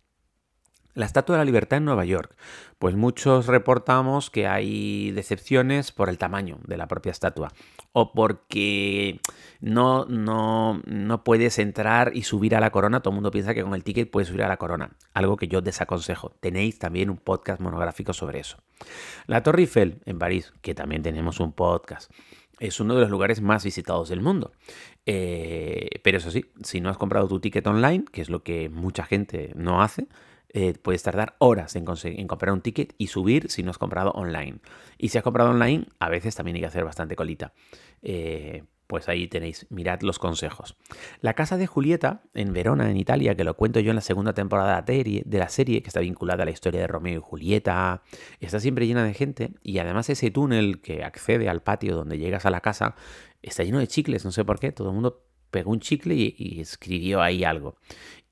La 0.98 1.06
Estatua 1.06 1.36
de 1.36 1.42
la 1.42 1.46
Libertad 1.46 1.78
en 1.78 1.86
Nueva 1.86 2.06
York. 2.06 2.36
Pues 2.80 2.96
muchos 2.96 3.46
reportamos 3.46 4.32
que 4.32 4.48
hay 4.48 5.12
decepciones 5.12 5.92
por 5.92 6.10
el 6.10 6.18
tamaño 6.18 6.58
de 6.66 6.76
la 6.76 6.88
propia 6.88 7.12
estatua 7.12 7.54
o 7.92 8.14
porque 8.14 9.22
no, 9.62 10.06
no, 10.06 10.82
no 10.88 11.24
puedes 11.24 11.60
entrar 11.60 12.14
y 12.16 12.24
subir 12.24 12.56
a 12.56 12.60
la 12.60 12.72
corona. 12.72 13.02
Todo 13.02 13.12
el 13.12 13.16
mundo 13.18 13.30
piensa 13.30 13.54
que 13.54 13.62
con 13.62 13.76
el 13.76 13.84
ticket 13.84 14.10
puedes 14.10 14.30
subir 14.30 14.42
a 14.42 14.48
la 14.48 14.58
corona, 14.58 14.90
algo 15.14 15.38
que 15.38 15.48
yo 15.48 15.62
desaconsejo. 15.62 16.32
Tenéis 16.40 16.80
también 16.80 17.12
un 17.12 17.18
podcast 17.18 17.62
monográfico 17.62 18.12
sobre 18.14 18.40
eso. 18.40 18.58
La 19.28 19.44
Torre 19.44 19.62
Eiffel 19.62 20.02
en 20.06 20.18
París, 20.18 20.52
que 20.64 20.74
también 20.74 21.04
tenemos 21.04 21.40
un 21.40 21.54
podcast 21.54 22.12
es 22.60 22.80
uno 22.80 22.96
de 22.96 23.02
los 23.02 23.12
lugares 23.12 23.40
más 23.40 23.64
visitados 23.64 24.10
del 24.10 24.22
mundo. 24.22 24.52
Eh, 25.06 25.90
pero 26.02 26.18
eso 26.18 26.32
sí, 26.32 26.46
si 26.64 26.82
no 26.82 26.90
has 26.90 26.98
comprado 26.98 27.28
tu 27.28 27.40
ticket 27.40 27.68
online, 27.68 28.06
que 28.12 28.22
es 28.22 28.32
lo 28.32 28.42
que 28.42 28.68
mucha 28.70 29.04
gente 29.04 29.52
no 29.56 29.84
hace, 29.84 30.08
eh, 30.50 30.74
puedes 30.82 31.04
tardar 31.04 31.36
horas 31.40 31.76
en, 31.76 31.86
comprar 31.86 32.54
un 32.54 32.62
ticket 32.62 32.94
y 32.98 33.08
subir 33.08 33.50
si 33.50 33.64
no 33.64 33.72
has 33.72 33.78
comprado 33.78 34.12
online. 34.12 34.60
Y 34.98 35.10
si 35.10 35.18
has 35.18 35.24
comprado 35.24 35.52
online, 35.52 35.88
a 36.00 36.10
veces 36.10 36.36
también 36.36 36.56
hay 36.56 36.62
que 36.62 36.68
hacer 36.68 36.86
bastante 36.86 37.16
colita. 37.16 37.54
Eh, 38.02 38.64
pues 38.88 39.10
ahí 39.10 39.28
tenéis, 39.28 39.68
mirad 39.70 40.02
los 40.02 40.18
consejos. 40.18 40.78
La 41.20 41.34
casa 41.34 41.58
de 41.58 41.68
Julieta, 41.68 42.22
en 42.34 42.54
Verona, 42.54 42.90
en 42.90 42.96
Italia, 42.96 43.36
que 43.36 43.44
lo 43.44 43.56
cuento 43.56 43.82
yo 43.82 43.92
en 43.92 43.96
la 43.96 44.02
segunda 44.02 44.34
temporada 44.34 44.82
de 44.82 45.26
la 45.26 45.50
serie, 45.50 45.82
que 45.82 45.90
está 45.90 46.00
vinculada 46.00 46.44
a 46.44 46.46
la 46.46 46.52
historia 46.52 46.80
de 46.80 46.88
Romeo 46.88 47.20
y 47.20 47.22
Julieta, 47.22 48.02
está 48.40 48.62
siempre 48.62 48.88
llena 48.88 49.04
de 49.04 49.14
gente 49.14 49.52
y 49.62 49.80
además 49.80 50.10
ese 50.10 50.32
túnel 50.32 50.82
que 50.82 51.04
accede 51.04 51.50
al 51.50 51.62
patio 51.62 51.98
donde 51.98 52.18
llegas 52.18 52.46
a 52.46 52.50
la 52.50 52.62
casa 52.62 52.96
está 53.42 53.64
lleno 53.64 53.80
de 53.80 53.88
chicles, 53.88 54.24
no 54.26 54.32
sé 54.32 54.46
por 54.46 54.60
qué, 54.60 54.72
todo 54.72 54.90
el 54.90 54.94
mundo 54.94 55.28
pegó 55.52 55.72
un 55.72 55.80
chicle 55.80 56.16
y, 56.16 56.60
escribió 56.60 57.22
ahí 57.22 57.44
algo. 57.44 57.78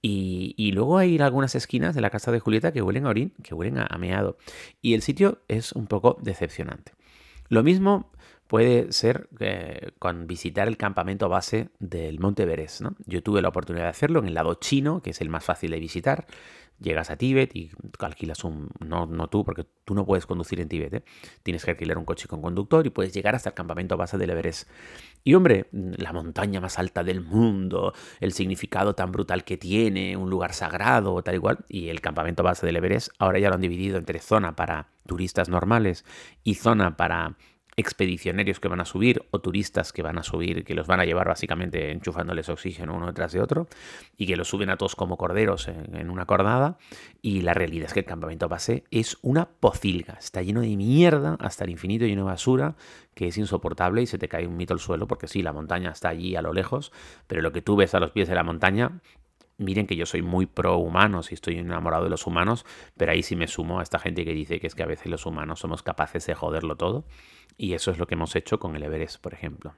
Y, 0.07 0.71
luego 0.71 0.99
hay 0.99 1.17
algunas 1.17 1.55
esquinas 1.55 1.95
de 1.95 2.01
la 2.01 2.11
casa 2.11 2.31
de 2.31 2.39
Julieta 2.39 2.71
que 2.71 2.83
huelen 2.83 3.07
a 3.07 3.09
orín, 3.09 3.33
que 3.41 3.55
huelen 3.55 3.79
a, 3.79 3.97
meado. 3.97 4.37
Y 4.79 4.93
el 4.93 5.01
sitio 5.01 5.39
es 5.47 5.71
un 5.71 5.87
poco 5.87 6.19
decepcionante. 6.21 6.91
Lo 7.49 7.63
mismo 7.63 8.11
puede 8.47 8.91
ser 8.91 9.27
eh, 9.39 9.91
con 9.99 10.27
visitar 10.27 10.67
el 10.67 10.77
campamento 10.77 11.29
base 11.29 11.69
del 11.79 12.19
Monte 12.19 12.43
Everest. 12.43 12.81
¿no? 12.81 12.95
Yo 13.05 13.23
tuve 13.23 13.41
la 13.41 13.49
oportunidad 13.49 13.85
de 13.85 13.89
hacerlo 13.89 14.19
en 14.19 14.27
el 14.27 14.33
lado 14.33 14.55
chino, 14.55 15.01
que 15.01 15.11
es 15.11 15.21
el 15.21 15.29
más 15.29 15.43
fácil 15.43 15.71
de 15.71 15.79
visitar 15.79 16.27
llegas 16.79 17.09
a 17.09 17.17
Tíbet 17.17 17.55
y 17.55 17.71
alquilas 17.99 18.43
un... 18.43 18.69
No, 18.79 19.05
no 19.05 19.27
tú, 19.27 19.45
porque 19.45 19.65
tú 19.85 19.93
no 19.93 20.05
puedes 20.05 20.25
conducir 20.25 20.59
en 20.59 20.67
Tíbet, 20.67 20.93
¿eh? 20.93 21.03
Tienes 21.43 21.63
que 21.63 21.71
alquilar 21.71 21.97
un 21.97 22.05
coche 22.05 22.27
con 22.27 22.41
conductor 22.41 22.85
y 22.85 22.89
puedes 22.89 23.13
llegar 23.13 23.35
hasta 23.35 23.49
el 23.49 23.55
campamento 23.55 23.97
base 23.97 24.17
del 24.17 24.29
Everest. 24.29 24.69
Y 25.23 25.33
hombre, 25.33 25.67
la 25.71 26.13
montaña 26.13 26.59
más 26.59 26.77
alta 26.77 27.03
del 27.03 27.21
mundo, 27.21 27.93
el 28.19 28.33
significado 28.33 28.93
tan 28.93 29.11
brutal 29.11 29.43
que 29.43 29.57
tiene, 29.57 30.17
un 30.17 30.29
lugar 30.29 30.53
sagrado, 30.53 31.21
tal 31.23 31.35
igual, 31.35 31.59
y 31.69 31.89
el 31.89 32.01
campamento 32.01 32.43
base 32.43 32.65
del 32.65 32.75
Everest, 32.75 33.09
ahora 33.19 33.39
ya 33.39 33.49
lo 33.49 33.55
han 33.55 33.61
dividido 33.61 33.97
entre 33.97 34.19
zona 34.19 34.55
para 34.55 34.89
turistas 35.07 35.49
normales 35.49 36.03
y 36.43 36.55
zona 36.55 36.97
para 36.97 37.37
expedicionarios 37.77 38.59
que 38.59 38.69
van 38.69 38.79
a 38.79 38.85
subir 38.85 39.25
o 39.31 39.39
turistas 39.39 39.91
que 39.91 40.01
van 40.01 40.17
a 40.17 40.23
subir, 40.23 40.63
que 40.63 40.75
los 40.75 40.87
van 40.87 41.01
a 41.01 41.05
llevar 41.05 41.27
básicamente 41.27 41.91
enchufándoles 41.91 42.47
oxígeno 42.47 42.95
uno 42.95 43.07
detrás 43.07 43.33
de 43.33 43.41
otro 43.41 43.67
y 44.17 44.27
que 44.27 44.37
los 44.37 44.47
suben 44.47 44.69
a 44.69 44.77
todos 44.77 44.95
como 44.95 45.17
corderos 45.17 45.67
en, 45.67 46.09
una 46.09 46.25
cordada. 46.25 46.77
Y 47.21 47.41
la 47.41 47.53
realidad 47.53 47.87
es 47.87 47.93
que 47.93 47.99
el 47.99 48.05
campamento 48.05 48.47
base 48.47 48.85
es 48.91 49.17
una 49.21 49.45
pocilga, 49.45 50.13
está 50.19 50.41
lleno 50.41 50.61
de 50.61 50.75
mierda 50.77 51.37
hasta 51.39 51.65
el 51.65 51.71
infinito, 51.71 52.05
lleno 52.05 52.23
de 52.23 52.31
basura, 52.31 52.75
que 53.13 53.27
es 53.27 53.37
insoportable 53.37 54.01
y 54.01 54.07
se 54.07 54.17
te 54.17 54.29
cae 54.29 54.47
un 54.47 54.55
mito 54.55 54.73
al 54.73 54.79
suelo 54.79 55.07
porque 55.07 55.27
sí, 55.27 55.41
la 55.41 55.51
montaña 55.51 55.91
está 55.91 56.09
allí 56.09 56.35
a 56.35 56.41
lo 56.41 56.53
lejos, 56.53 56.91
pero 57.27 57.41
lo 57.41 57.51
que 57.51 57.61
tú 57.61 57.75
ves 57.75 57.93
a 57.93 57.99
los 57.99 58.11
pies 58.11 58.29
de 58.29 58.35
la 58.35 58.43
montaña 58.43 59.01
Miren 59.57 59.87
que 59.87 59.95
yo 59.95 60.05
soy 60.05 60.21
muy 60.21 60.45
pro 60.45 60.77
humanos 60.77 61.31
y 61.31 61.35
estoy 61.35 61.57
enamorado 61.57 62.03
de 62.03 62.09
los 62.09 62.27
humanos, 62.27 62.65
pero 62.97 63.11
ahí 63.13 63.23
sí 63.23 63.35
me 63.35 63.47
sumo 63.47 63.79
a 63.79 63.83
esta 63.83 63.99
gente 63.99 64.25
que 64.25 64.33
dice 64.33 64.59
que 64.59 64.67
es 64.67 64.75
que 64.75 64.83
a 64.83 64.87
veces 64.87 65.07
los 65.07 65.25
humanos 65.25 65.59
somos 65.59 65.81
capaces 65.81 66.25
de 66.25 66.35
joderlo 66.35 66.75
todo. 66.75 67.05
Y 67.57 67.73
eso 67.73 67.91
es 67.91 67.97
lo 67.97 68.05
que 68.05 68.15
hemos 68.15 68.35
hecho 68.35 68.59
con 68.59 68.75
el 68.75 68.83
Everest, 68.83 69.21
por 69.21 69.33
ejemplo. 69.33 69.75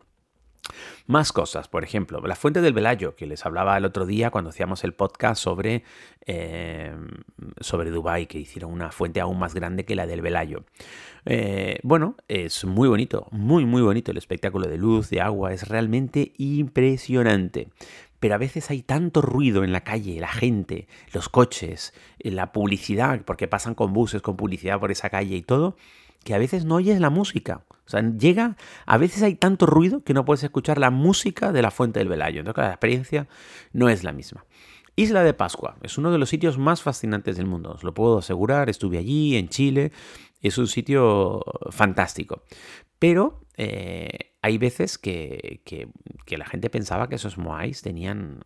Más 1.05 1.31
cosas, 1.31 1.67
por 1.67 1.83
ejemplo, 1.83 2.19
la 2.25 2.35
fuente 2.35 2.61
del 2.61 2.73
Velayo, 2.73 3.15
que 3.15 3.25
les 3.25 3.45
hablaba 3.45 3.77
el 3.77 3.85
otro 3.85 4.05
día 4.05 4.31
cuando 4.31 4.49
hacíamos 4.49 4.83
el 4.83 4.93
podcast 4.93 5.41
sobre, 5.41 5.83
eh, 6.25 6.93
sobre 7.61 7.91
Dubái, 7.91 8.25
que 8.25 8.39
hicieron 8.39 8.73
una 8.73 8.91
fuente 8.91 9.21
aún 9.21 9.39
más 9.39 9.53
grande 9.53 9.85
que 9.85 9.95
la 9.95 10.05
del 10.05 10.21
Velayo. 10.21 10.65
Eh, 11.25 11.79
bueno, 11.83 12.15
es 12.27 12.65
muy 12.65 12.89
bonito, 12.89 13.27
muy, 13.31 13.65
muy 13.65 13.81
bonito 13.81 14.11
el 14.11 14.17
espectáculo 14.17 14.67
de 14.67 14.77
luz, 14.77 15.09
de 15.09 15.21
agua, 15.21 15.53
es 15.53 15.67
realmente 15.67 16.33
impresionante 16.37 17.69
pero 18.19 18.35
a 18.35 18.37
veces 18.37 18.69
hay 18.69 18.81
tanto 18.81 19.21
ruido 19.21 19.63
en 19.63 19.71
la 19.71 19.83
calle, 19.83 20.19
la 20.19 20.27
gente, 20.27 20.87
los 21.13 21.29
coches, 21.29 21.93
eh, 22.19 22.31
la 22.31 22.51
publicidad, 22.51 23.21
porque 23.25 23.47
pasan 23.47 23.75
con 23.75 23.93
buses, 23.93 24.21
con 24.21 24.37
publicidad 24.37 24.79
por 24.79 24.91
esa 24.91 25.09
calle 25.09 25.35
y 25.35 25.41
todo, 25.41 25.75
que 26.23 26.33
a 26.33 26.37
veces 26.37 26.65
no 26.65 26.75
oyes 26.75 26.99
la 26.99 27.09
música. 27.09 27.63
O 27.85 27.89
sea, 27.89 28.01
llega, 28.01 28.57
a 28.85 28.97
veces 28.97 29.23
hay 29.23 29.35
tanto 29.35 29.65
ruido 29.65 30.03
que 30.03 30.13
no 30.13 30.25
puedes 30.25 30.43
escuchar 30.43 30.77
la 30.77 30.91
música 30.91 31.51
de 31.51 31.61
la 31.61 31.71
fuente 31.71 31.99
del 31.99 32.09
Velayo. 32.09 32.39
Entonces, 32.39 32.63
la 32.63 32.71
experiencia 32.71 33.27
no 33.71 33.87
es 33.87 34.03
la 34.03 34.11
misma. 34.11 34.45
Isla 34.97 35.23
de 35.23 35.33
Pascua 35.33 35.77
es 35.83 35.97
uno 35.97 36.11
de 36.11 36.17
los 36.17 36.27
sitios 36.27 36.57
más 36.57 36.81
fascinantes 36.81 37.37
del 37.37 37.45
mundo, 37.45 37.71
os 37.71 37.83
lo 37.83 37.93
puedo 37.93 38.17
asegurar. 38.17 38.67
Estuve 38.67 38.97
allí, 38.97 39.37
en 39.37 39.47
Chile, 39.47 39.91
es 40.41 40.57
un 40.57 40.67
sitio 40.67 41.43
fantástico. 41.69 42.41
Pero 42.99 43.41
eh, 43.57 44.33
hay 44.47 44.57
veces 44.57 44.97
que, 44.97 45.61
la 46.29 46.45
gente 46.45 46.69
pensaba 46.69 47.09
que 47.09 47.15
esos 47.15 47.37
Moais 47.37 47.81
tenían. 47.81 48.39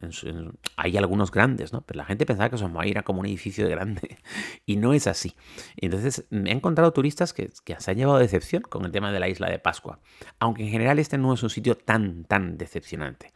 hay 0.75 0.97
algunos 0.97 1.31
grandes, 1.31 1.73
¿no? 1.73 1.81
Pero 1.81 1.97
la 1.99 2.05
gente 2.05 2.25
pensaba 2.25 2.49
que 2.49 2.55
esos 2.55 2.71
Moais 2.71 2.89
era 2.91 3.03
como 3.03 3.19
un 3.19 3.27
edificio 3.27 3.69
grande. 3.69 4.17
Y 4.65 4.77
no 4.77 4.93
es 4.93 5.07
así. 5.07 5.35
Entonces, 5.75 6.25
he 6.31 6.51
encontrado 6.51 6.93
turistas 6.93 7.33
que, 7.33 7.51
se 7.51 7.91
han 7.91 7.97
llevado 7.97 8.19
decepción 8.19 8.61
con 8.61 8.85
el 8.85 8.91
tema 8.91 9.11
de 9.11 9.19
la 9.19 9.27
isla 9.27 9.49
de 9.49 9.59
Pascua. 9.59 9.99
Aunque 10.39 10.63
en 10.63 10.69
general 10.69 10.97
este 10.99 11.17
no 11.17 11.33
es 11.33 11.43
un 11.43 11.49
sitio 11.49 11.75
tan, 11.75 12.23
tan 12.25 12.57
decepcionante. 12.57 13.31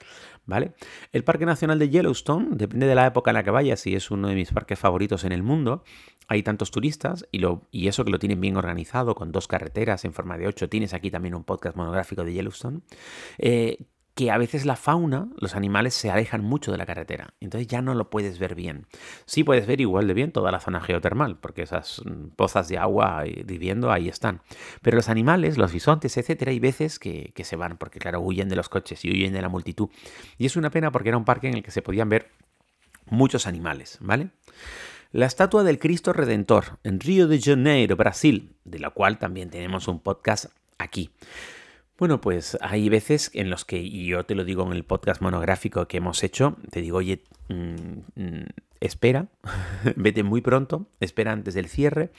¿Vale? 0.47 0.73
El 1.11 1.23
Parque 1.23 1.45
Nacional 1.45 1.79
de 1.79 1.89
Yellowstone, 1.89 2.49
depende 2.51 2.85
de 2.85 2.93
la 2.93 3.07
época 3.07 3.31
en 3.31 3.35
la 3.35 3.43
que 3.43 3.49
vayas, 3.49 3.87
y 3.87 3.95
es 3.95 4.11
uno 4.11 4.27
de 4.27 4.35
mis 4.35 4.51
parques 4.51 4.77
favoritos 4.77 5.23
en 5.23 5.31
el 5.31 5.41
mundo. 5.41 5.83
Hay 6.27 6.43
tantos 6.43 6.71
turistas 6.71 7.27
y, 7.31 7.87
eso 7.87 8.05
que 8.05 8.11
lo 8.11 8.19
tienen 8.19 8.41
bien 8.41 8.57
organizado, 8.57 9.15
con 9.15 9.31
dos 9.31 9.47
carreteras 9.47 10.05
en 10.05 10.13
forma 10.13 10.37
de 10.37 10.47
ocho. 10.47 10.69
Tienes 10.69 10.93
aquí 10.93 11.09
también 11.09 11.35
un 11.35 11.43
podcast 11.43 11.75
monográfico 11.75 12.23
de 12.23 12.33
Yellowstone. 12.33 12.81
Eh, 13.37 13.85
que 14.15 14.31
a 14.31 14.37
veces 14.37 14.65
la 14.65 14.77
fauna, 14.77 15.27
los 15.37 15.55
animales 15.55 15.93
se 15.93 16.09
alejan 16.09 16.41
mucho 16.41 16.71
de 16.71 16.77
la 16.77 16.85
carretera, 16.85 17.33
entonces 17.41 17.67
ya 17.67 17.81
no 17.81 17.93
lo 17.93 18.09
puedes 18.09 18.39
ver 18.39 18.55
bien. 18.55 18.87
Sí 19.25 19.43
puedes 19.43 19.67
ver 19.67 19.81
igual 19.81 20.07
de 20.07 20.13
bien 20.13 20.31
toda 20.31 20.51
la 20.51 20.61
zona 20.61 20.79
geotermal, 20.79 21.37
porque 21.37 21.63
esas 21.63 22.01
mm, 22.05 22.29
pozas 22.37 22.69
de 22.69 22.77
agua 22.77 23.25
viviendo 23.45 23.91
ahí 23.91 24.07
están. 24.07 24.41
Pero 24.81 24.95
los 24.95 25.09
animales, 25.09 25.57
los 25.57 25.73
bisontes, 25.73 26.15
etcétera, 26.15 26.51
hay 26.51 26.59
veces 26.59 26.97
que, 26.97 27.33
que 27.35 27.43
se 27.43 27.57
van, 27.57 27.77
porque 27.77 27.99
claro, 27.99 28.21
huyen 28.21 28.47
de 28.47 28.55
los 28.55 28.69
coches 28.69 29.03
y 29.03 29.11
huyen 29.11 29.33
de 29.33 29.41
la 29.41 29.49
multitud. 29.49 29.89
Y 30.37 30.45
es 30.45 30.55
una 30.55 30.69
pena 30.69 30.91
porque 30.91 31.09
era 31.09 31.17
un 31.17 31.25
parque 31.25 31.49
en 31.49 31.55
el 31.55 31.63
que 31.63 31.71
se 31.71 31.81
podían 31.81 32.07
ver 32.07 32.31
muchos 33.07 33.47
animales, 33.47 33.97
¿vale? 33.99 34.29
La 35.11 35.25
estatua 35.25 35.63
del 35.63 35.77
Cristo 35.77 36.13
Redentor 36.13 36.79
en 36.83 37.01
Río 37.01 37.27
de 37.27 37.41
Janeiro, 37.41 37.95
Brasil, 37.97 38.55
de 38.63 38.79
la 38.79 38.91
cual 38.91 39.17
también 39.17 39.49
tenemos 39.49 39.87
un 39.89 39.99
podcast 39.99 40.45
aquí. 40.77 41.11
Bueno, 41.97 42.19
pues 42.19 42.57
hay 42.59 42.89
veces 42.89 43.31
en 43.33 43.49
los 43.49 43.63
que, 43.63 43.77
y 43.77 44.07
yo 44.07 44.25
te 44.25 44.35
lo 44.35 44.43
digo 44.43 44.65
en 44.65 44.73
el 44.73 44.83
podcast 44.83 45.21
monográfico 45.21 45.87
que 45.87 45.97
hemos 45.97 46.23
hecho, 46.23 46.57
te 46.69 46.81
digo, 46.81 46.97
oye, 46.97 47.23
mm, 47.47 48.21
mm, 48.21 48.45
espera, 48.81 49.27
vete 49.95 50.23
muy 50.23 50.41
pronto, 50.41 50.87
espera 50.99 51.31
antes 51.31 51.53
del 51.53 51.69
cierre 51.69 52.11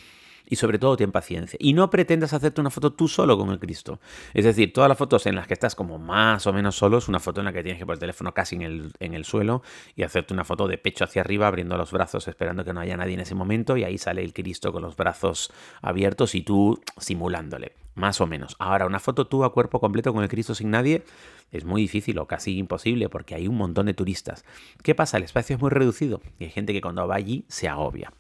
y 0.46 0.56
sobre 0.56 0.78
todo 0.78 0.96
ten 0.96 1.12
paciencia. 1.12 1.58
Y 1.60 1.72
no 1.72 1.90
pretendas 1.90 2.32
hacerte 2.32 2.60
una 2.60 2.70
foto 2.70 2.92
tú 2.92 3.08
solo 3.08 3.36
con 3.36 3.50
el 3.50 3.58
Cristo. 3.58 4.00
Es 4.32 4.44
decir, 4.44 4.72
todas 4.72 4.88
las 4.88 4.98
fotos 4.98 5.26
en 5.26 5.34
las 5.34 5.46
que 5.46 5.54
estás 5.54 5.74
como 5.74 5.98
más 5.98 6.46
o 6.46 6.52
menos 6.52 6.76
solo 6.76 6.98
es 6.98 7.08
una 7.08 7.20
foto 7.20 7.40
en 7.40 7.46
la 7.46 7.52
que 7.52 7.62
tienes 7.62 7.78
que 7.78 7.86
poner 7.86 7.96
el 7.96 8.00
teléfono 8.00 8.32
casi 8.32 8.56
en 8.56 8.62
el, 8.62 8.92
en 9.00 9.14
el 9.14 9.24
suelo 9.24 9.62
y 9.94 10.02
hacerte 10.02 10.32
una 10.32 10.44
foto 10.44 10.68
de 10.68 10.78
pecho 10.78 11.04
hacia 11.04 11.22
arriba, 11.22 11.46
abriendo 11.46 11.76
los 11.76 11.92
brazos, 11.92 12.28
esperando 12.28 12.64
que 12.64 12.72
no 12.72 12.80
haya 12.80 12.96
nadie 12.96 13.14
en 13.14 13.20
ese 13.20 13.34
momento 13.34 13.76
y 13.76 13.84
ahí 13.84 13.98
sale 13.98 14.22
el 14.22 14.32
Cristo 14.32 14.72
con 14.72 14.82
los 14.82 14.96
brazos 14.96 15.52
abiertos 15.82 16.34
y 16.34 16.42
tú 16.42 16.80
simulándole. 16.98 17.72
Más 17.94 18.20
o 18.20 18.26
menos. 18.26 18.56
Ahora, 18.58 18.84
una 18.84 19.00
foto 19.00 19.26
tú 19.26 19.42
a 19.42 19.54
cuerpo 19.54 19.80
completo 19.80 20.12
con 20.12 20.22
el 20.22 20.28
Cristo 20.28 20.54
sin 20.54 20.70
nadie 20.70 21.02
es 21.50 21.64
muy 21.64 21.80
difícil 21.80 22.18
o 22.18 22.26
casi 22.26 22.58
imposible 22.58 23.08
porque 23.08 23.34
hay 23.34 23.48
un 23.48 23.56
montón 23.56 23.86
de 23.86 23.94
turistas. 23.94 24.44
¿Qué 24.82 24.94
pasa? 24.94 25.16
El 25.16 25.22
espacio 25.22 25.56
es 25.56 25.62
muy 25.62 25.70
reducido 25.70 26.20
y 26.38 26.44
hay 26.44 26.50
gente 26.50 26.74
que 26.74 26.82
cuando 26.82 27.08
va 27.08 27.14
allí 27.14 27.46
se 27.48 27.68
agobia. 27.68 28.12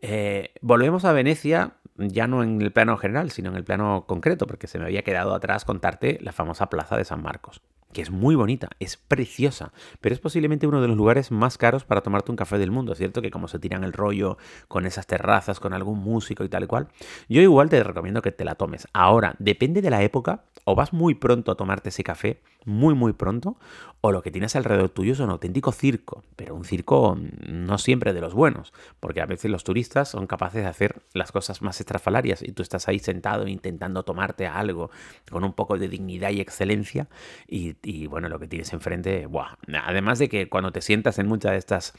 Eh, 0.00 0.54
volvemos 0.60 1.04
a 1.04 1.12
Venecia, 1.12 1.74
ya 1.96 2.26
no 2.26 2.42
en 2.42 2.60
el 2.62 2.72
plano 2.72 2.96
general, 2.96 3.30
sino 3.30 3.50
en 3.50 3.56
el 3.56 3.64
plano 3.64 4.04
concreto, 4.06 4.46
porque 4.46 4.66
se 4.66 4.78
me 4.78 4.84
había 4.84 5.02
quedado 5.02 5.34
atrás 5.34 5.64
contarte 5.64 6.18
la 6.20 6.32
famosa 6.32 6.70
Plaza 6.70 6.96
de 6.96 7.04
San 7.04 7.22
Marcos 7.22 7.62
que 7.92 8.02
es 8.02 8.10
muy 8.10 8.34
bonita, 8.34 8.68
es 8.80 8.96
preciosa, 8.96 9.72
pero 10.00 10.14
es 10.14 10.20
posiblemente 10.20 10.66
uno 10.66 10.82
de 10.82 10.88
los 10.88 10.96
lugares 10.96 11.30
más 11.30 11.56
caros 11.56 11.84
para 11.84 12.02
tomarte 12.02 12.30
un 12.30 12.36
café 12.36 12.58
del 12.58 12.70
mundo. 12.70 12.94
Cierto 12.94 13.22
que 13.22 13.30
como 13.30 13.48
se 13.48 13.58
tiran 13.58 13.84
el 13.84 13.92
rollo 13.92 14.36
con 14.68 14.86
esas 14.86 15.06
terrazas, 15.06 15.58
con 15.58 15.72
algún 15.72 15.98
músico 15.98 16.44
y 16.44 16.48
tal 16.48 16.64
y 16.64 16.66
cual, 16.66 16.88
yo 17.28 17.40
igual 17.40 17.70
te 17.70 17.82
recomiendo 17.82 18.22
que 18.22 18.32
te 18.32 18.44
la 18.44 18.56
tomes. 18.56 18.86
Ahora, 18.92 19.34
depende 19.38 19.80
de 19.80 19.90
la 19.90 20.02
época, 20.02 20.44
o 20.64 20.74
vas 20.74 20.92
muy 20.92 21.14
pronto 21.14 21.50
a 21.50 21.54
tomarte 21.54 21.88
ese 21.88 22.04
café, 22.04 22.42
muy 22.64 22.94
muy 22.94 23.14
pronto, 23.14 23.56
o 24.00 24.12
lo 24.12 24.22
que 24.22 24.30
tienes 24.30 24.54
alrededor 24.54 24.90
tuyo 24.90 25.12
es 25.12 25.20
un 25.20 25.30
auténtico 25.30 25.72
circo, 25.72 26.22
pero 26.36 26.54
un 26.54 26.64
circo 26.64 27.18
no 27.46 27.78
siempre 27.78 28.12
de 28.12 28.20
los 28.20 28.34
buenos, 28.34 28.72
porque 29.00 29.22
a 29.22 29.26
veces 29.26 29.50
los 29.50 29.64
turistas 29.64 30.10
son 30.10 30.26
capaces 30.26 30.62
de 30.62 30.68
hacer 30.68 31.02
las 31.14 31.32
cosas 31.32 31.62
más 31.62 31.80
estrafalarias 31.80 32.42
y 32.42 32.52
tú 32.52 32.62
estás 32.62 32.86
ahí 32.86 32.98
sentado 32.98 33.48
intentando 33.48 34.02
tomarte 34.02 34.46
algo 34.46 34.90
con 35.30 35.42
un 35.42 35.52
poco 35.52 35.78
de 35.78 35.88
dignidad 35.88 36.30
y 36.30 36.40
excelencia 36.40 37.08
y 37.46 37.77
y 37.82 38.06
bueno, 38.06 38.28
lo 38.28 38.38
que 38.38 38.48
tienes 38.48 38.72
enfrente, 38.72 39.26
¡buah! 39.26 39.56
Además 39.84 40.18
de 40.18 40.28
que 40.28 40.48
cuando 40.48 40.72
te 40.72 40.80
sientas 40.80 41.18
en 41.18 41.26
muchas 41.26 41.52
de 41.52 41.58
estas 41.58 41.94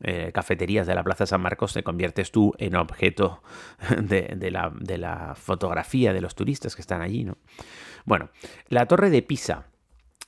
eh, 0.00 0.32
cafeterías 0.32 0.86
de 0.86 0.94
la 0.94 1.04
Plaza 1.04 1.26
San 1.26 1.40
Marcos 1.40 1.72
te 1.72 1.82
conviertes 1.82 2.32
tú 2.32 2.52
en 2.58 2.74
objeto 2.76 3.42
de, 4.02 4.50
la, 4.50 4.72
de 4.74 4.98
la 4.98 5.34
fotografía 5.34 6.12
de 6.12 6.20
los 6.20 6.34
turistas 6.34 6.74
que 6.74 6.82
están 6.82 7.00
allí, 7.00 7.24
¿no? 7.24 7.38
Bueno, 8.04 8.30
la 8.68 8.86
Torre 8.86 9.10
de 9.10 9.22
Pisa 9.22 9.66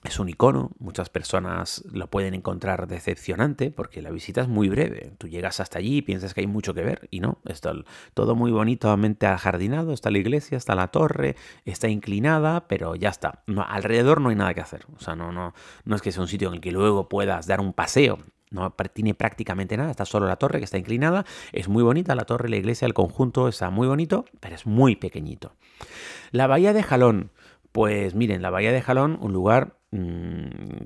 es 0.04 0.18
un 0.20 0.28
icono, 0.28 0.70
muchas 0.78 1.08
personas 1.08 1.84
lo 1.90 2.08
pueden 2.08 2.34
encontrar 2.34 2.86
decepcionante 2.86 3.70
porque 3.70 4.02
la 4.02 4.10
visita 4.10 4.42
es 4.42 4.48
muy 4.48 4.68
breve. 4.68 5.12
Tú 5.18 5.26
llegas 5.28 5.58
hasta 5.60 5.78
allí 5.78 5.98
y 5.98 6.02
piensas 6.02 6.34
que 6.34 6.42
hay 6.42 6.46
mucho 6.46 6.74
que 6.74 6.82
ver 6.82 7.08
y 7.10 7.20
no, 7.20 7.38
está 7.44 7.72
todo 8.14 8.34
muy 8.34 8.52
bonitamente 8.52 9.26
ajardinado, 9.26 9.92
está 9.92 10.10
la 10.10 10.18
iglesia, 10.18 10.58
está 10.58 10.74
la 10.74 10.88
torre, 10.88 11.36
está 11.64 11.88
inclinada, 11.88 12.68
pero 12.68 12.94
ya 12.94 13.08
está. 13.08 13.42
alrededor 13.66 14.20
no 14.20 14.28
hay 14.28 14.36
nada 14.36 14.54
que 14.54 14.60
hacer. 14.60 14.86
O 14.96 15.00
sea, 15.00 15.16
no, 15.16 15.32
no, 15.32 15.54
no 15.84 15.96
es 15.96 16.02
que 16.02 16.12
sea 16.12 16.22
un 16.22 16.28
sitio 16.28 16.48
en 16.48 16.54
el 16.54 16.60
que 16.60 16.72
luego 16.72 17.08
puedas 17.08 17.46
dar 17.46 17.60
un 17.60 17.72
paseo. 17.72 18.18
No 18.50 18.70
tiene 18.92 19.14
prácticamente 19.14 19.76
nada, 19.76 19.90
está 19.90 20.04
solo 20.04 20.26
la 20.26 20.36
torre 20.36 20.58
que 20.58 20.64
está 20.64 20.78
inclinada, 20.78 21.24
es 21.52 21.68
muy 21.68 21.82
bonita 21.82 22.14
la 22.14 22.24
torre, 22.24 22.48
la 22.48 22.56
iglesia, 22.56 22.86
el 22.86 22.94
conjunto 22.94 23.48
está 23.48 23.70
muy 23.70 23.88
bonito, 23.88 24.24
pero 24.38 24.54
es 24.54 24.66
muy 24.66 24.94
pequeñito. 24.94 25.52
La 26.30 26.46
bahía 26.46 26.72
de 26.72 26.84
Jalón, 26.84 27.32
pues 27.72 28.14
miren, 28.14 28.42
la 28.42 28.50
bahía 28.50 28.70
de 28.70 28.82
Jalón, 28.82 29.18
un 29.20 29.32
lugar 29.32 29.76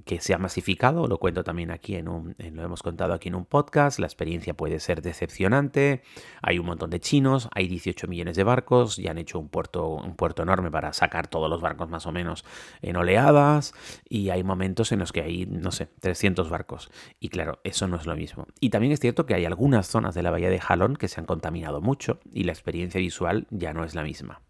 que 0.04 0.20
se 0.20 0.34
ha 0.34 0.38
masificado, 0.38 1.06
lo 1.06 1.18
cuento 1.18 1.44
también 1.44 1.70
aquí 1.70 1.96
en 1.96 2.08
un, 2.08 2.34
lo 2.38 2.62
hemos 2.62 2.82
contado 2.82 3.12
aquí 3.12 3.28
en 3.28 3.34
un 3.34 3.44
podcast, 3.44 3.98
la 3.98 4.06
experiencia 4.06 4.54
puede 4.54 4.80
ser 4.80 5.02
decepcionante, 5.02 6.02
hay 6.42 6.58
un 6.58 6.66
montón 6.66 6.90
de 6.90 7.00
chinos, 7.00 7.48
hay 7.54 7.68
18 7.68 8.06
millones 8.08 8.36
de 8.36 8.44
barcos, 8.44 8.96
ya 8.96 9.10
han 9.10 9.18
hecho 9.18 9.38
un 9.38 9.48
puerto, 9.48 9.88
un 9.88 10.16
puerto 10.16 10.42
enorme 10.42 10.70
para 10.70 10.92
sacar 10.92 11.28
todos 11.28 11.48
los 11.48 11.60
barcos 11.60 11.88
más 11.88 12.06
o 12.06 12.12
menos 12.12 12.44
en 12.82 12.96
oleadas 12.96 13.74
y 14.08 14.30
hay 14.30 14.42
momentos 14.42 14.92
en 14.92 14.98
los 14.98 15.12
que 15.12 15.22
hay, 15.22 15.46
no 15.46 15.70
sé, 15.70 15.86
300 16.00 16.48
barcos 16.48 16.90
y 17.18 17.28
claro, 17.28 17.60
eso 17.64 17.86
no 17.86 17.96
es 17.96 18.06
lo 18.06 18.16
mismo. 18.16 18.46
Y 18.60 18.70
también 18.70 18.92
es 18.92 19.00
cierto 19.00 19.26
que 19.26 19.34
hay 19.34 19.44
algunas 19.44 19.86
zonas 19.86 20.14
de 20.14 20.22
la 20.22 20.30
bahía 20.30 20.50
de 20.50 20.60
Jalón 20.60 20.96
que 20.96 21.08
se 21.08 21.20
han 21.20 21.26
contaminado 21.26 21.80
mucho 21.80 22.20
y 22.32 22.44
la 22.44 22.52
experiencia 22.52 23.00
visual 23.00 23.46
ya 23.50 23.72
no 23.72 23.84
es 23.84 23.94
la 23.94 24.02
misma. 24.02 24.40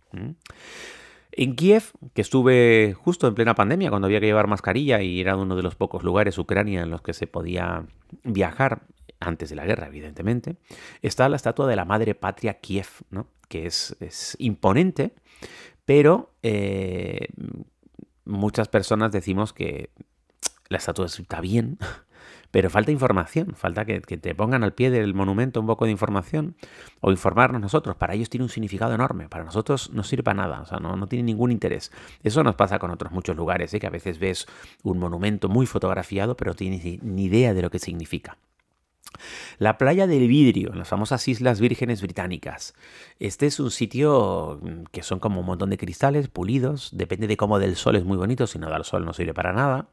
En 1.32 1.54
Kiev, 1.54 1.92
que 2.14 2.22
estuve 2.22 2.94
justo 2.94 3.28
en 3.28 3.34
plena 3.34 3.54
pandemia, 3.54 3.90
cuando 3.90 4.06
había 4.06 4.20
que 4.20 4.26
llevar 4.26 4.46
mascarilla 4.46 5.00
y 5.00 5.20
era 5.20 5.36
uno 5.36 5.56
de 5.56 5.62
los 5.62 5.76
pocos 5.76 6.02
lugares, 6.02 6.38
Ucrania, 6.38 6.82
en 6.82 6.90
los 6.90 7.02
que 7.02 7.12
se 7.12 7.26
podía 7.26 7.86
viajar, 8.24 8.82
antes 9.20 9.50
de 9.50 9.56
la 9.56 9.66
guerra, 9.66 9.86
evidentemente, 9.86 10.56
está 11.02 11.28
la 11.28 11.36
estatua 11.36 11.66
de 11.66 11.76
la 11.76 11.84
madre 11.84 12.14
patria 12.14 12.54
Kiev, 12.54 12.88
que 13.48 13.66
es, 13.66 14.36
imponente, 14.38 15.14
pero 15.84 16.32
eh, 16.42 17.28
muchas 18.24 18.68
personas 18.68 19.12
decimos 19.12 19.52
que 19.52 19.90
la 20.68 20.78
estatua 20.78 21.06
está 21.06 21.40
bien, 21.40 21.78
pero 22.50 22.70
falta 22.70 22.90
información, 22.90 23.54
falta 23.54 23.84
que, 23.84 24.00
te 24.00 24.34
pongan 24.34 24.64
al 24.64 24.72
pie 24.72 24.90
del 24.90 25.14
monumento 25.14 25.60
un 25.60 25.66
poco 25.66 25.84
de 25.84 25.90
información 25.90 26.56
o 27.00 27.10
informarnos 27.10 27.60
nosotros. 27.60 27.96
Para 27.96 28.14
ellos 28.14 28.30
tiene 28.30 28.44
un 28.44 28.50
significado 28.50 28.94
enorme, 28.94 29.28
para 29.28 29.44
nosotros 29.44 29.90
no 29.92 30.02
sirve 30.02 30.22
para 30.22 30.42
nada, 30.42 30.60
o 30.62 30.66
sea, 30.66 30.78
no, 30.78 31.06
tiene 31.06 31.22
ningún 31.24 31.52
interés. 31.52 31.92
Eso 32.22 32.42
nos 32.42 32.54
pasa 32.54 32.78
con 32.78 32.90
otros 32.90 33.12
muchos 33.12 33.36
lugares, 33.36 33.72
¿eh? 33.74 33.80
que 33.80 33.86
a 33.86 33.90
veces 33.90 34.18
ves 34.18 34.46
un 34.82 34.98
monumento 34.98 35.48
muy 35.48 35.66
fotografiado, 35.66 36.36
pero 36.36 36.54
tienes 36.54 37.02
ni 37.02 37.24
idea 37.24 37.54
de 37.54 37.62
lo 37.62 37.70
que 37.70 37.78
significa. 37.78 38.36
La 39.58 39.78
playa 39.78 40.06
del 40.06 40.26
vidrio, 40.28 40.72
en 40.72 40.78
las 40.78 40.88
famosas 40.88 41.26
Islas 41.28 41.60
Vírgenes 41.60 42.02
Británicas. 42.02 42.74
Este 43.18 43.46
es 43.46 43.60
un 43.60 43.70
sitio 43.70 44.58
mm, 44.62 44.84
que 44.90 45.02
son 45.02 45.18
como 45.18 45.40
un 45.40 45.46
montón 45.46 45.70
de 45.70 45.78
cristales 45.78 46.28
pulidos, 46.28 46.90
depende 46.92 47.26
de 47.26 47.36
cómo 47.36 47.58
del 47.58 47.76
sol 47.76 47.96
es 47.96 48.04
muy 48.04 48.16
bonito, 48.16 48.46
si 48.46 48.58
no 48.58 48.70
da 48.70 48.76
el 48.76 48.84
sol 48.84 49.04
no 49.04 49.12
sirve 49.12 49.34
para 49.34 49.52
nada. 49.52 49.88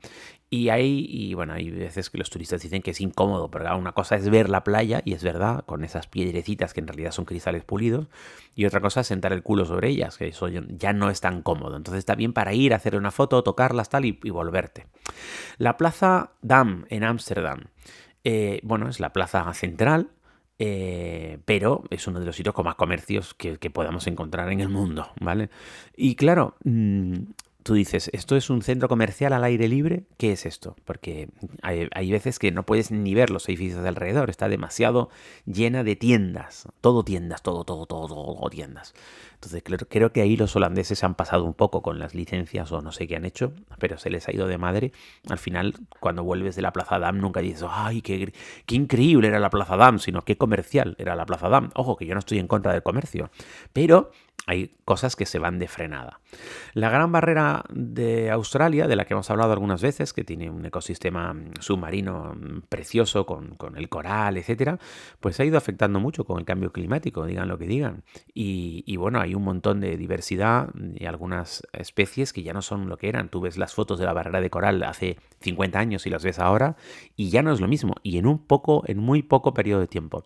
Y 0.50 0.70
hay, 0.70 1.06
y 1.10 1.34
bueno, 1.34 1.54
hay 1.54 1.70
veces 1.70 2.10
que 2.10 2.18
los 2.18 2.30
turistas 2.30 2.62
dicen 2.62 2.82
que 2.82 2.92
es 2.92 3.02
incómodo, 3.02 3.52
pero 3.52 3.78
una 3.78 3.92
cosa 3.92 4.16
es 4.16 4.30
ver 4.30 4.50
la 4.50 4.64
playa, 4.64 5.02
y 5.04 5.12
es 5.14 5.22
verdad, 5.22 5.66
con 5.66 5.84
esas 5.84 6.08
piedrecitas 6.08 6.74
que 6.74 6.80
en 6.80 6.88
realidad 6.88 7.12
son 7.12 7.26
cristales 7.26 7.66
pulidos, 7.66 8.08
y 8.56 8.66
otra 8.66 8.80
cosa 8.80 9.02
es 9.02 9.08
sentar 9.08 9.34
el 9.34 9.44
culo 9.44 9.66
sobre 9.66 9.90
ellas, 9.90 10.18
que 10.18 10.28
eso 10.28 10.48
ya 10.48 10.94
no 10.94 11.10
es 11.10 11.20
tan 11.20 11.42
cómodo. 11.42 11.76
Entonces 11.76 12.00
está 12.00 12.16
bien 12.16 12.32
para 12.32 12.54
ir, 12.54 12.74
hacer 12.74 12.96
una 12.96 13.12
foto, 13.12 13.44
tocarlas 13.44 13.90
tal 13.90 14.06
y, 14.06 14.20
y 14.24 14.30
volverte. 14.30 14.88
La 15.58 15.76
Plaza 15.76 16.32
Dam 16.42 16.86
en 16.90 17.04
Ámsterdam. 17.04 17.66
Eh, 18.30 18.60
bueno, 18.62 18.90
es 18.90 19.00
la 19.00 19.14
plaza 19.14 19.54
central, 19.54 20.10
eh, 20.60 21.40
pero 21.46 21.86
es 21.90 22.08
uno 22.08 22.20
de 22.20 22.26
los 22.26 22.36
sitios 22.36 22.54
con 22.54 22.66
más 22.66 22.76
comercios 22.76 23.34
que, 23.34 23.58
podamos 23.70 24.06
encontrar 24.06 24.52
en 24.52 24.60
el 24.60 24.68
mundo, 24.68 25.14
¿vale? 25.22 25.50
Y 25.96 26.16
claro, 26.16 26.58
mm, 26.66 27.14
tú 27.68 27.74
dices, 27.74 28.10
¿esto 28.14 28.38
es 28.38 28.50
un 28.50 28.62
centro 28.62 28.88
comercial 28.88 29.34
al 29.34 29.44
aire 29.44 29.68
libre? 29.68 30.06
¿Qué 30.16 30.32
es 30.32 30.46
esto? 30.46 30.78
Porque 30.86 31.28
hay, 31.62 31.90
hay, 31.94 32.10
veces 32.10 32.40
que 32.40 32.50
no 32.50 32.66
puedes 32.66 32.92
ni 32.92 33.14
ver 33.14 33.30
los 33.30 33.50
edificios 33.50 33.84
de 33.84 33.90
alrededor, 33.90 34.30
está 34.30 34.48
demasiado 34.48 35.10
llena 35.46 35.84
de 35.84 35.98
tiendas, 35.98 36.70
todo 36.80 37.04
tiendas, 37.04 37.42
todo, 37.42 37.66
todo, 37.66 37.86
todo, 37.86 38.08
todo 38.08 38.50
tiendas. 38.50 38.94
Entonces 39.34 39.62
creo, 39.90 40.14
que 40.14 40.22
ahí 40.22 40.38
los 40.38 40.56
holandeses 40.56 41.04
han 41.04 41.14
pasado 41.14 41.44
un 41.44 41.54
poco 41.54 41.82
con 41.82 42.00
las 42.00 42.16
licencias 42.16 42.72
o 42.72 42.82
no 42.82 42.94
sé 42.94 43.06
qué 43.06 43.18
han 43.18 43.26
hecho, 43.26 43.52
pero 43.80 43.98
se 43.98 44.10
les 44.10 44.28
ha 44.30 44.34
ido 44.34 44.48
de 44.48 44.58
madre. 44.58 44.94
Al 45.30 45.38
final, 45.38 45.74
cuando 46.00 46.24
vuelves 46.24 46.56
de 46.56 46.62
la 46.62 46.72
Plaza 46.72 47.00
Dam, 47.00 47.20
nunca 47.20 47.42
dices, 47.42 47.66
ay, 47.70 48.02
qué, 48.02 48.34
qué 48.66 48.76
increíble 48.76 49.28
era 49.28 49.40
la 49.40 49.50
Plaza 49.50 49.76
Dam, 49.76 50.00
sino 50.00 50.24
qué 50.24 50.38
comercial 50.38 50.96
era 51.00 51.18
la 51.18 51.26
Plaza 51.26 51.50
Dam. 51.50 51.70
Ojo, 51.76 51.98
que 51.98 52.06
yo 52.06 52.14
no 52.14 52.20
estoy 52.20 52.40
en 52.40 52.48
contra 52.48 52.72
del 52.72 52.82
comercio, 52.82 53.30
pero 53.74 54.10
hay 54.48 54.78
cosas 54.86 55.18
que 55.18 55.26
se 55.26 55.40
van 55.40 55.60
de 55.60 55.68
frenada. 55.68 56.22
La 56.74 56.90
gran 56.90 57.12
barrera 57.12 57.66
de 57.70 58.32
Australia, 58.32 58.88
de 58.88 58.96
la 58.96 59.04
que 59.04 59.14
hemos 59.14 59.30
hablado 59.30 59.52
algunas 59.52 59.82
veces, 59.82 60.14
que 60.14 60.24
tiene 60.24 60.50
un 60.50 60.66
ecosistema 60.66 61.36
submarino 61.60 62.34
precioso 62.70 63.26
con, 63.26 63.58
el 63.76 63.90
coral, 63.90 64.38
etcétera, 64.38 64.80
pues 65.20 65.38
ha 65.42 65.46
ido 65.46 65.58
afectando 65.58 66.00
mucho 66.00 66.24
con 66.24 66.40
el 66.40 66.46
cambio 66.46 66.72
climático, 66.72 67.26
digan 67.26 67.50
lo 67.50 67.58
que 67.58 67.68
digan. 67.68 68.04
Y, 68.34 68.86
y 68.88 68.96
bueno, 68.96 69.20
hay 69.20 69.36
un 69.36 69.44
montón 69.44 69.82
de 69.82 69.98
diversidad 69.98 70.70
y 70.96 71.06
algunas 71.06 71.68
especies 71.74 72.32
que 72.32 72.42
ya 72.42 72.54
no 72.54 72.62
son 72.62 72.88
lo 72.88 72.98
que 72.98 73.10
eran. 73.10 73.28
Tú 73.28 73.42
ves 73.42 73.58
las 73.58 73.74
fotos 73.74 74.00
de 74.00 74.06
la 74.06 74.14
barrera 74.14 74.40
de 74.40 74.50
coral 74.50 74.82
hace 74.84 75.18
50 75.42 75.78
años 75.78 76.08
y 76.08 76.10
las 76.10 76.24
ves 76.24 76.40
ahora 76.40 76.78
y 77.18 77.30
ya 77.32 77.44
no 77.44 77.52
es 77.52 77.60
lo 77.60 77.68
mismo. 77.68 77.96
Y 78.02 78.18
en 78.18 78.26
un 78.26 78.40
poco, 78.40 78.84
en 78.88 78.98
muy 78.98 79.24
poco 79.24 79.54
periodo 79.54 79.82
de 79.82 79.88
tiempo. 79.88 80.24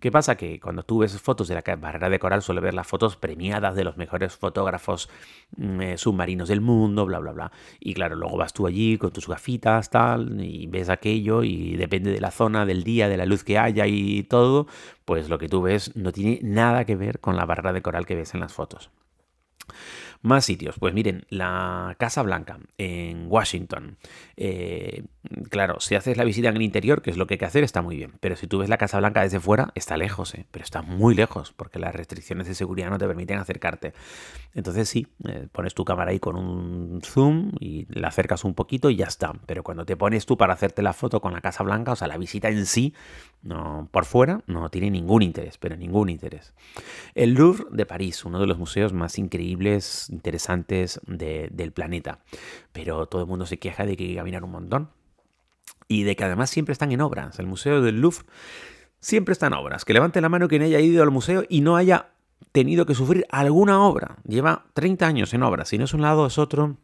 ¿Qué 0.00 0.12
pasa? 0.12 0.36
Que 0.36 0.60
cuando 0.60 0.84
tú 0.84 0.98
ves 0.98 1.20
fotos 1.20 1.48
de 1.48 1.56
la 1.56 1.64
barrera 1.76 2.08
de 2.08 2.20
coral 2.20 2.42
suele 2.42 2.60
ver 2.60 2.74
las 2.74 2.86
fotos 2.86 3.16
premiadas 3.16 3.47
de 3.48 3.84
los 3.84 3.96
mejores 3.96 4.36
fotógrafos 4.36 5.08
mm, 5.56 5.80
eh, 5.80 5.98
submarinos 5.98 6.48
del 6.48 6.60
mundo, 6.60 7.06
bla, 7.06 7.18
bla, 7.18 7.32
bla. 7.32 7.52
Y 7.80 7.94
claro, 7.94 8.14
luego 8.16 8.36
vas 8.36 8.52
tú 8.52 8.66
allí 8.66 8.98
con 8.98 9.10
tus 9.10 9.26
gafitas, 9.26 9.90
tal, 9.90 10.40
y 10.40 10.66
ves 10.66 10.88
aquello 10.90 11.42
y 11.42 11.76
depende 11.76 12.12
de 12.12 12.20
la 12.20 12.30
zona, 12.30 12.66
del 12.66 12.84
día, 12.84 13.08
de 13.08 13.16
la 13.16 13.26
luz 13.26 13.44
que 13.44 13.58
haya 13.58 13.86
y 13.86 14.22
todo, 14.24 14.66
pues 15.04 15.28
lo 15.28 15.38
que 15.38 15.48
tú 15.48 15.62
ves 15.62 15.96
no 15.96 16.12
tiene 16.12 16.40
nada 16.42 16.84
que 16.84 16.96
ver 16.96 17.20
con 17.20 17.36
la 17.36 17.46
barrera 17.46 17.72
de 17.72 17.82
coral 17.82 18.06
que 18.06 18.14
ves 18.14 18.34
en 18.34 18.40
las 18.40 18.52
fotos. 18.52 18.90
Más 20.22 20.44
sitios. 20.44 20.76
Pues 20.78 20.94
miren, 20.94 21.26
la 21.28 21.94
Casa 21.98 22.22
Blanca 22.22 22.58
en 22.76 23.26
Washington. 23.28 23.98
Eh, 24.36 25.04
claro, 25.50 25.78
si 25.80 25.94
haces 25.94 26.16
la 26.16 26.24
visita 26.24 26.48
en 26.48 26.56
el 26.56 26.62
interior, 26.62 27.02
que 27.02 27.10
es 27.10 27.16
lo 27.16 27.26
que 27.26 27.34
hay 27.34 27.38
que 27.38 27.44
hacer, 27.44 27.62
está 27.62 27.82
muy 27.82 27.96
bien. 27.96 28.12
Pero 28.20 28.34
si 28.34 28.46
tú 28.48 28.58
ves 28.58 28.68
la 28.68 28.78
Casa 28.78 28.98
Blanca 28.98 29.22
desde 29.22 29.38
fuera, 29.38 29.70
está 29.74 29.96
lejos, 29.96 30.34
¿eh? 30.34 30.46
pero 30.50 30.64
está 30.64 30.82
muy 30.82 31.14
lejos, 31.14 31.52
porque 31.52 31.78
las 31.78 31.94
restricciones 31.94 32.48
de 32.48 32.54
seguridad 32.54 32.90
no 32.90 32.98
te 32.98 33.06
permiten 33.06 33.38
acercarte. 33.38 33.92
Entonces 34.54 34.88
sí, 34.88 35.06
eh, 35.28 35.46
pones 35.52 35.74
tu 35.74 35.84
cámara 35.84 36.10
ahí 36.10 36.18
con 36.18 36.36
un 36.36 37.00
zoom 37.02 37.52
y 37.60 37.86
la 37.88 38.08
acercas 38.08 38.44
un 38.44 38.54
poquito 38.54 38.90
y 38.90 38.96
ya 38.96 39.06
está. 39.06 39.32
Pero 39.46 39.62
cuando 39.62 39.84
te 39.84 39.96
pones 39.96 40.26
tú 40.26 40.36
para 40.36 40.54
hacerte 40.54 40.82
la 40.82 40.94
foto 40.94 41.20
con 41.20 41.32
la 41.32 41.40
Casa 41.40 41.62
Blanca, 41.62 41.92
o 41.92 41.96
sea, 41.96 42.08
la 42.08 42.18
visita 42.18 42.48
en 42.48 42.66
sí, 42.66 42.92
no, 43.42 43.88
por 43.92 44.04
fuera, 44.04 44.42
no 44.46 44.68
tiene 44.68 44.90
ningún 44.90 45.22
interés, 45.22 45.58
pero 45.58 45.76
ningún 45.76 46.08
interés. 46.08 46.54
El 47.14 47.34
Louvre 47.34 47.66
de 47.70 47.86
París, 47.86 48.24
uno 48.24 48.40
de 48.40 48.46
los 48.46 48.58
museos 48.58 48.92
más 48.92 49.18
increíbles, 49.18 50.07
interesantes 50.10 51.00
del 51.06 51.72
planeta. 51.72 52.20
Pero 52.72 53.06
todo 53.06 53.22
el 53.22 53.28
mundo 53.28 53.46
se 53.46 53.58
queja 53.58 53.86
de 53.86 53.96
que 53.96 54.04
hay 54.04 54.10
que 54.10 54.16
caminar 54.16 54.44
un 54.44 54.52
montón 54.52 54.90
y 55.86 56.02
de 56.02 56.16
que 56.16 56.24
además 56.24 56.50
siempre 56.50 56.72
están 56.72 56.92
en 56.92 57.00
obras. 57.00 57.38
El 57.38 57.46
Museo 57.46 57.82
del 57.82 58.00
Louvre 58.00 58.24
siempre 59.00 59.32
está 59.32 59.46
en 59.46 59.54
obras. 59.54 59.84
Que 59.84 59.94
levante 59.94 60.20
la 60.20 60.28
mano 60.28 60.48
quien 60.48 60.62
haya 60.62 60.80
ido 60.80 61.02
al 61.02 61.10
museo 61.10 61.44
y 61.48 61.60
no 61.60 61.76
haya 61.76 62.10
tenido 62.52 62.86
que 62.86 62.94
sufrir 62.94 63.26
alguna 63.30 63.82
obra. 63.82 64.16
Lleva 64.26 64.66
30 64.74 65.06
años 65.06 65.34
en 65.34 65.42
obras. 65.42 65.68
Si 65.68 65.78
no 65.78 65.84
es 65.84 65.94
un 65.94 66.02
lado, 66.02 66.26
es 66.26 66.38
otro. 66.38 66.76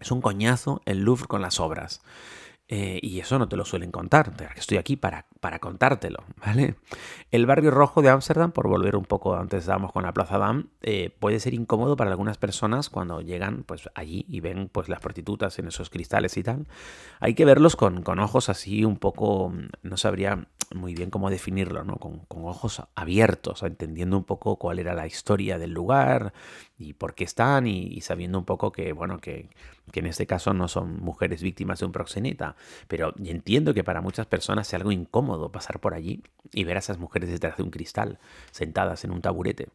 Es 0.00 0.10
un 0.10 0.20
coñazo 0.20 0.80
el 0.84 1.00
Louvre 1.00 1.26
con 1.26 1.42
las 1.42 1.60
obras. 1.60 2.00
Eh, 2.70 3.00
y 3.02 3.18
eso 3.18 3.38
no 3.38 3.48
te 3.48 3.56
lo 3.56 3.64
suelen 3.64 3.90
contar, 3.90 4.34
estoy 4.54 4.76
aquí 4.76 4.96
para, 4.96 5.24
para 5.40 5.58
contártelo, 5.58 6.24
¿vale? 6.44 6.76
El 7.30 7.46
barrio 7.46 7.70
rojo 7.70 8.02
de 8.02 8.10
Ámsterdam, 8.10 8.52
por 8.52 8.68
volver 8.68 8.96
un 8.96 9.04
poco 9.04 9.36
antes 9.36 9.60
estábamos 9.60 9.92
con 9.92 10.02
la 10.02 10.12
Plaza 10.12 10.38
Dam, 10.38 10.68
eh, 10.82 11.14
puede 11.18 11.40
ser 11.40 11.54
incómodo 11.54 11.96
para 11.96 12.10
algunas 12.10 12.38
personas 12.38 12.88
cuando 12.88 13.20
llegan 13.20 13.64
pues 13.64 13.88
allí 13.94 14.24
y 14.28 14.40
ven 14.40 14.68
pues 14.72 14.88
las 14.88 15.00
prostitutas 15.00 15.58
en 15.58 15.68
esos 15.68 15.90
cristales 15.90 16.36
y 16.36 16.42
tal. 16.42 16.66
Hay 17.20 17.34
que 17.34 17.44
verlos 17.44 17.76
con, 17.76 18.02
con 18.02 18.18
ojos 18.18 18.48
así 18.48 18.84
un 18.84 18.96
poco, 18.96 19.52
no 19.82 19.96
sabría 19.96 20.46
muy 20.74 20.94
bien 20.94 21.10
cómo 21.10 21.30
definirlo, 21.30 21.84
¿no? 21.84 21.96
Con, 21.96 22.26
ojos 22.28 22.82
abiertos, 22.94 23.62
entendiendo 23.62 24.16
un 24.16 24.24
poco 24.24 24.56
cuál 24.56 24.78
era 24.78 24.94
la 24.94 25.06
historia 25.06 25.58
del 25.58 25.72
lugar 25.72 26.32
y 26.78 26.94
por 26.94 27.14
qué 27.14 27.24
están 27.24 27.66
y, 27.66 28.00
sabiendo 28.00 28.38
un 28.38 28.44
poco 28.44 28.72
que, 28.72 28.92
bueno, 28.92 29.18
que, 29.18 29.50
que, 29.92 30.00
en 30.00 30.06
este 30.06 30.26
caso 30.26 30.54
no 30.54 30.68
son 30.68 31.00
mujeres 31.00 31.42
víctimas 31.42 31.80
de 31.80 31.86
un 31.86 31.92
proxeneta, 31.92 32.56
pero 32.86 33.12
entiendo 33.22 33.74
que 33.74 33.84
para 33.84 34.00
muchas 34.00 34.26
personas 34.26 34.66
sea 34.66 34.78
algo 34.78 34.92
incómodo 34.92 35.27
pasar 35.52 35.80
por 35.80 35.94
allí 35.94 36.22
y 36.52 36.64
ver 36.64 36.76
a 36.76 36.80
esas 36.80 36.98
mujeres 36.98 37.30
detrás 37.30 37.56
de 37.56 37.62
un 37.62 37.70
cristal, 37.70 38.18
sentadas 38.50 39.04
en 39.04 39.10
un 39.10 39.20
taburete. 39.20 39.68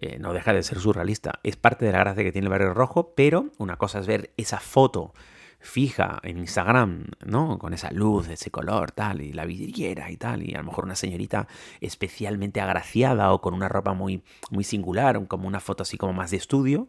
Eh, 0.00 0.18
no 0.18 0.32
deja 0.32 0.52
de 0.52 0.62
ser 0.62 0.78
surrealista. 0.78 1.40
Es 1.42 1.56
parte 1.56 1.84
de 1.84 1.92
la 1.92 1.98
gracia 1.98 2.24
que 2.24 2.32
tiene 2.32 2.46
el 2.46 2.50
barrio 2.50 2.74
rojo, 2.74 3.12
pero 3.14 3.46
una 3.58 3.76
cosa 3.76 4.00
es 4.00 4.06
ver 4.06 4.30
esa 4.36 4.58
foto 4.58 5.12
fija 5.58 6.20
en 6.22 6.38
Instagram, 6.38 7.06
¿no? 7.24 7.58
Con 7.58 7.74
esa 7.74 7.90
luz, 7.90 8.28
ese 8.28 8.50
color, 8.50 8.92
tal, 8.92 9.20
y 9.20 9.32
la 9.32 9.44
vidriera 9.44 10.10
y 10.10 10.16
tal, 10.16 10.42
y 10.42 10.54
a 10.54 10.58
lo 10.58 10.64
mejor 10.64 10.84
una 10.84 10.94
señorita 10.94 11.48
especialmente 11.80 12.60
agraciada 12.60 13.32
o 13.32 13.40
con 13.40 13.54
una 13.54 13.68
ropa 13.68 13.92
muy, 13.92 14.22
muy 14.50 14.64
singular, 14.64 15.26
como 15.26 15.48
una 15.48 15.60
foto 15.60 15.82
así 15.82 15.96
como 15.96 16.12
más 16.12 16.30
de 16.30 16.36
estudio, 16.36 16.88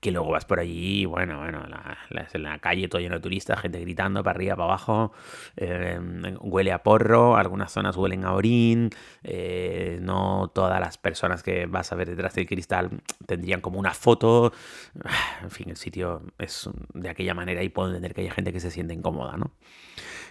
que 0.00 0.10
luego 0.10 0.30
vas 0.30 0.44
por 0.44 0.60
allí, 0.60 1.04
bueno, 1.06 1.38
bueno, 1.38 1.64
la, 1.66 2.28
en 2.32 2.42
la 2.42 2.58
calle 2.58 2.88
todo 2.88 3.00
lleno 3.00 3.16
de 3.16 3.20
turistas, 3.20 3.60
gente 3.60 3.80
gritando 3.80 4.22
para 4.22 4.36
arriba, 4.36 4.54
para 4.54 4.64
abajo, 4.64 5.12
eh, 5.56 5.98
huele 6.40 6.72
a 6.72 6.82
porro, 6.82 7.36
algunas 7.36 7.72
zonas 7.72 7.96
huelen 7.96 8.24
a 8.24 8.34
orín, 8.34 8.90
eh, 9.24 9.98
no 10.02 10.50
todas 10.54 10.78
las 10.80 10.98
personas 10.98 11.42
que 11.42 11.66
vas 11.66 11.92
a 11.92 11.96
ver 11.96 12.08
detrás 12.08 12.34
del 12.34 12.46
cristal 12.46 12.90
tendrían 13.26 13.60
como 13.60 13.78
una 13.78 13.94
foto, 13.94 14.52
en 15.42 15.50
fin, 15.50 15.70
el 15.70 15.76
sitio 15.76 16.22
es 16.38 16.68
de 16.92 17.08
aquella 17.08 17.34
manera 17.34 17.62
y 17.62 17.68
puedo 17.68 17.88
entender 17.88 18.14
que 18.14 18.20
hay 18.22 18.30
gente 18.30 18.52
que 18.52 18.60
se 18.60 18.70
siente 18.70 18.92
incómoda, 18.92 19.36
¿no? 19.36 19.52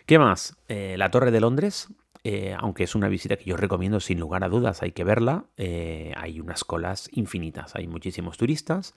¿Qué 0.05 0.19
más? 0.19 0.55
Eh, 0.67 0.95
la 0.97 1.09
Torre 1.09 1.31
de 1.31 1.39
Londres, 1.39 1.89
aunque 2.57 2.83
es 2.83 2.95
una 2.95 3.07
visita 3.07 3.37
que 3.37 3.45
yo 3.45 3.55
recomiendo 3.55 3.99
sin 3.99 4.19
lugar 4.19 4.43
a 4.43 4.49
dudas, 4.49 4.81
hay 4.81 4.91
que 4.93 5.03
verla. 5.03 5.45
hay 5.57 6.39
unas 6.39 6.63
colas 6.63 7.07
infinitas, 7.13 7.75
hay 7.75 7.87
muchísimos 7.87 8.37
turistas. 8.37 8.95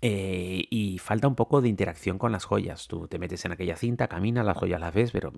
Eh, 0.00 0.66
y 0.70 0.98
falta 0.98 1.26
un 1.26 1.34
poco 1.34 1.60
de 1.60 1.68
interacción 1.68 2.18
con 2.18 2.30
las 2.30 2.44
joyas. 2.44 2.86
Tú 2.86 3.08
te 3.08 3.18
metes 3.18 3.44
en 3.44 3.52
aquella 3.52 3.76
cinta, 3.76 4.06
caminas, 4.06 4.46
las 4.46 4.56
joyas 4.56 4.80
las 4.80 4.94
ves, 4.94 5.10
pero 5.10 5.32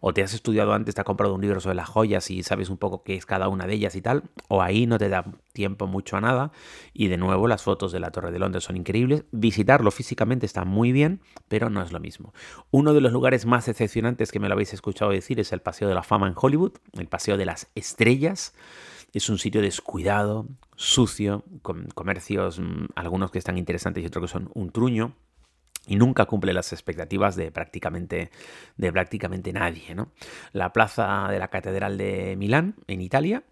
o 0.00 0.12
te 0.12 0.22
has 0.22 0.34
estudiado 0.34 0.74
antes, 0.74 0.94
te 0.94 1.00
has 1.00 1.04
comprado 1.06 1.34
un 1.34 1.40
libro 1.40 1.60
sobre 1.60 1.76
las 1.76 1.88
joyas 1.88 2.30
y 2.30 2.42
sabes 2.42 2.68
un 2.68 2.76
poco 2.76 3.02
qué 3.02 3.14
es 3.14 3.24
cada 3.24 3.48
una 3.48 3.66
de 3.66 3.74
ellas 3.74 3.96
y 3.96 4.02
tal, 4.02 4.24
o 4.48 4.60
ahí 4.60 4.86
no 4.86 4.98
te 4.98 5.08
da 5.08 5.24
tiempo 5.54 5.86
mucho 5.86 6.18
a 6.18 6.20
nada. 6.20 6.52
Y 6.92 7.08
de 7.08 7.16
nuevo, 7.16 7.48
las 7.48 7.62
fotos 7.62 7.92
de 7.92 8.00
la 8.00 8.10
Torre 8.10 8.32
de 8.32 8.38
Londres 8.38 8.64
son 8.64 8.76
increíbles. 8.76 9.24
Visitarlo 9.32 9.90
físicamente 9.90 10.44
está 10.44 10.64
muy 10.66 10.92
bien, 10.92 11.20
pero 11.48 11.70
no 11.70 11.82
es 11.82 11.92
lo 11.92 12.00
mismo. 12.00 12.34
Uno 12.70 12.92
de 12.92 13.00
los 13.00 13.12
lugares 13.12 13.46
más 13.46 13.64
decepcionantes 13.64 14.30
que 14.30 14.40
me 14.40 14.48
lo 14.48 14.54
habéis 14.54 14.74
escuchado 14.74 15.10
decir 15.10 15.40
es 15.40 15.52
el 15.52 15.60
Paseo 15.60 15.88
de 15.88 15.94
la 15.94 16.02
Fama 16.02 16.28
en 16.28 16.34
Hollywood, 16.36 16.72
el 16.92 17.08
Paseo 17.08 17.38
de 17.38 17.46
las 17.46 17.68
Estrellas. 17.74 18.52
Es 19.16 19.30
un 19.30 19.38
sitio 19.38 19.62
descuidado, 19.62 20.46
sucio, 20.74 21.42
con 21.62 21.86
comercios, 21.86 22.58
mm, 22.60 22.88
algunos 22.96 23.30
que 23.30 23.38
están 23.38 23.56
interesantes 23.56 24.04
y 24.04 24.06
otros 24.06 24.24
que 24.24 24.28
son 24.30 24.50
un 24.52 24.70
truño. 24.70 25.14
Y 25.86 25.96
nunca 25.96 26.26
cumple 26.26 26.52
las 26.52 26.74
expectativas 26.74 27.34
de 27.34 27.50
prácticamente, 27.50 28.30
de 28.76 28.92
prácticamente 28.92 29.54
nadie. 29.54 29.94
¿no? 29.94 30.12
La 30.52 30.74
plaza 30.74 31.28
de 31.30 31.38
la 31.38 31.48
Catedral 31.48 31.96
de 31.96 32.36
Milán, 32.36 32.74
en 32.88 33.00
Italia, 33.00 33.44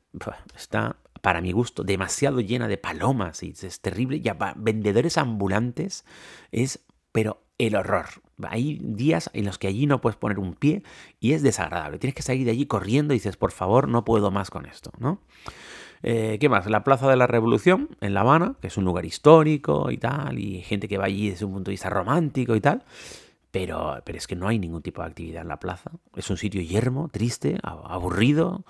está, 0.55 0.99
para 1.23 1.41
mi 1.41 1.53
gusto, 1.53 1.83
demasiado 1.83 2.41
llena 2.41 2.69
de 2.69 2.77
palomas 2.77 3.43
y 3.43 3.55
es 3.59 3.81
terrible. 3.81 4.21
Ya 4.21 4.37
vendedores 4.57 5.17
ambulantes 5.17 6.05
es, 6.53 6.85
pero 7.11 7.44
el 7.67 7.77
horror. 7.77 8.07
Hay 8.43 8.79
días 8.83 9.31
en 9.33 9.45
los 9.45 9.59
que 9.59 9.69
allí 9.69 9.87
no 9.87 10.01
puedes 10.01 10.17
poner 10.17 10.39
un 10.39 10.55
pie 10.55 10.83
y 11.21 11.33
es 11.33 11.43
desagradable. 11.43 11.99
Tienes 11.99 12.15
que 12.15 12.23
salir 12.23 12.45
de 12.45 12.53
allí 12.53 12.67
corriendo 12.67 13.15
y 13.15 13.19
dices, 13.19 13.37
por 13.37 13.53
favor, 13.53 13.89
no 13.89 14.05
puedo 14.05 14.31
más 14.31 14.51
con 14.51 14.67
esto, 14.67 14.91
¿no? 14.99 15.21
Eh, 16.03 16.37
¿Qué 16.39 16.51
más? 16.51 16.69
La 16.69 16.85
Plaza 16.85 17.09
de 17.09 17.17
la 17.17 17.27
Revolución 17.27 17.97
en 18.03 18.13
La 18.13 18.21
Habana, 18.21 18.57
que 18.61 18.67
es 18.67 18.77
un 18.77 18.85
lugar 18.85 19.07
histórico 19.07 19.91
y 19.91 19.97
tal, 19.97 20.39
y 20.39 20.61
gente 20.61 20.87
que 20.87 20.99
va 20.99 21.07
allí 21.07 21.31
desde 21.31 21.47
un 21.47 21.53
punto 21.55 21.71
de 21.71 21.73
vista 21.73 21.89
romántico 21.89 22.55
y 22.55 22.61
tal. 22.61 22.85
Pero, 23.51 24.03
pero 24.05 24.19
es 24.19 24.27
que 24.27 24.37
no 24.37 24.49
hay 24.49 24.59
ningún 24.59 24.83
tipo 24.83 25.01
de 25.01 25.09
actividad 25.09 25.43
en 25.43 25.49
la 25.49 25.61
plaza. 25.61 25.93
Es 26.15 26.29
un 26.29 26.37
sitio 26.37 26.61
yermo, 26.61 27.09
triste, 27.09 27.59
aburrido. 27.63 28.65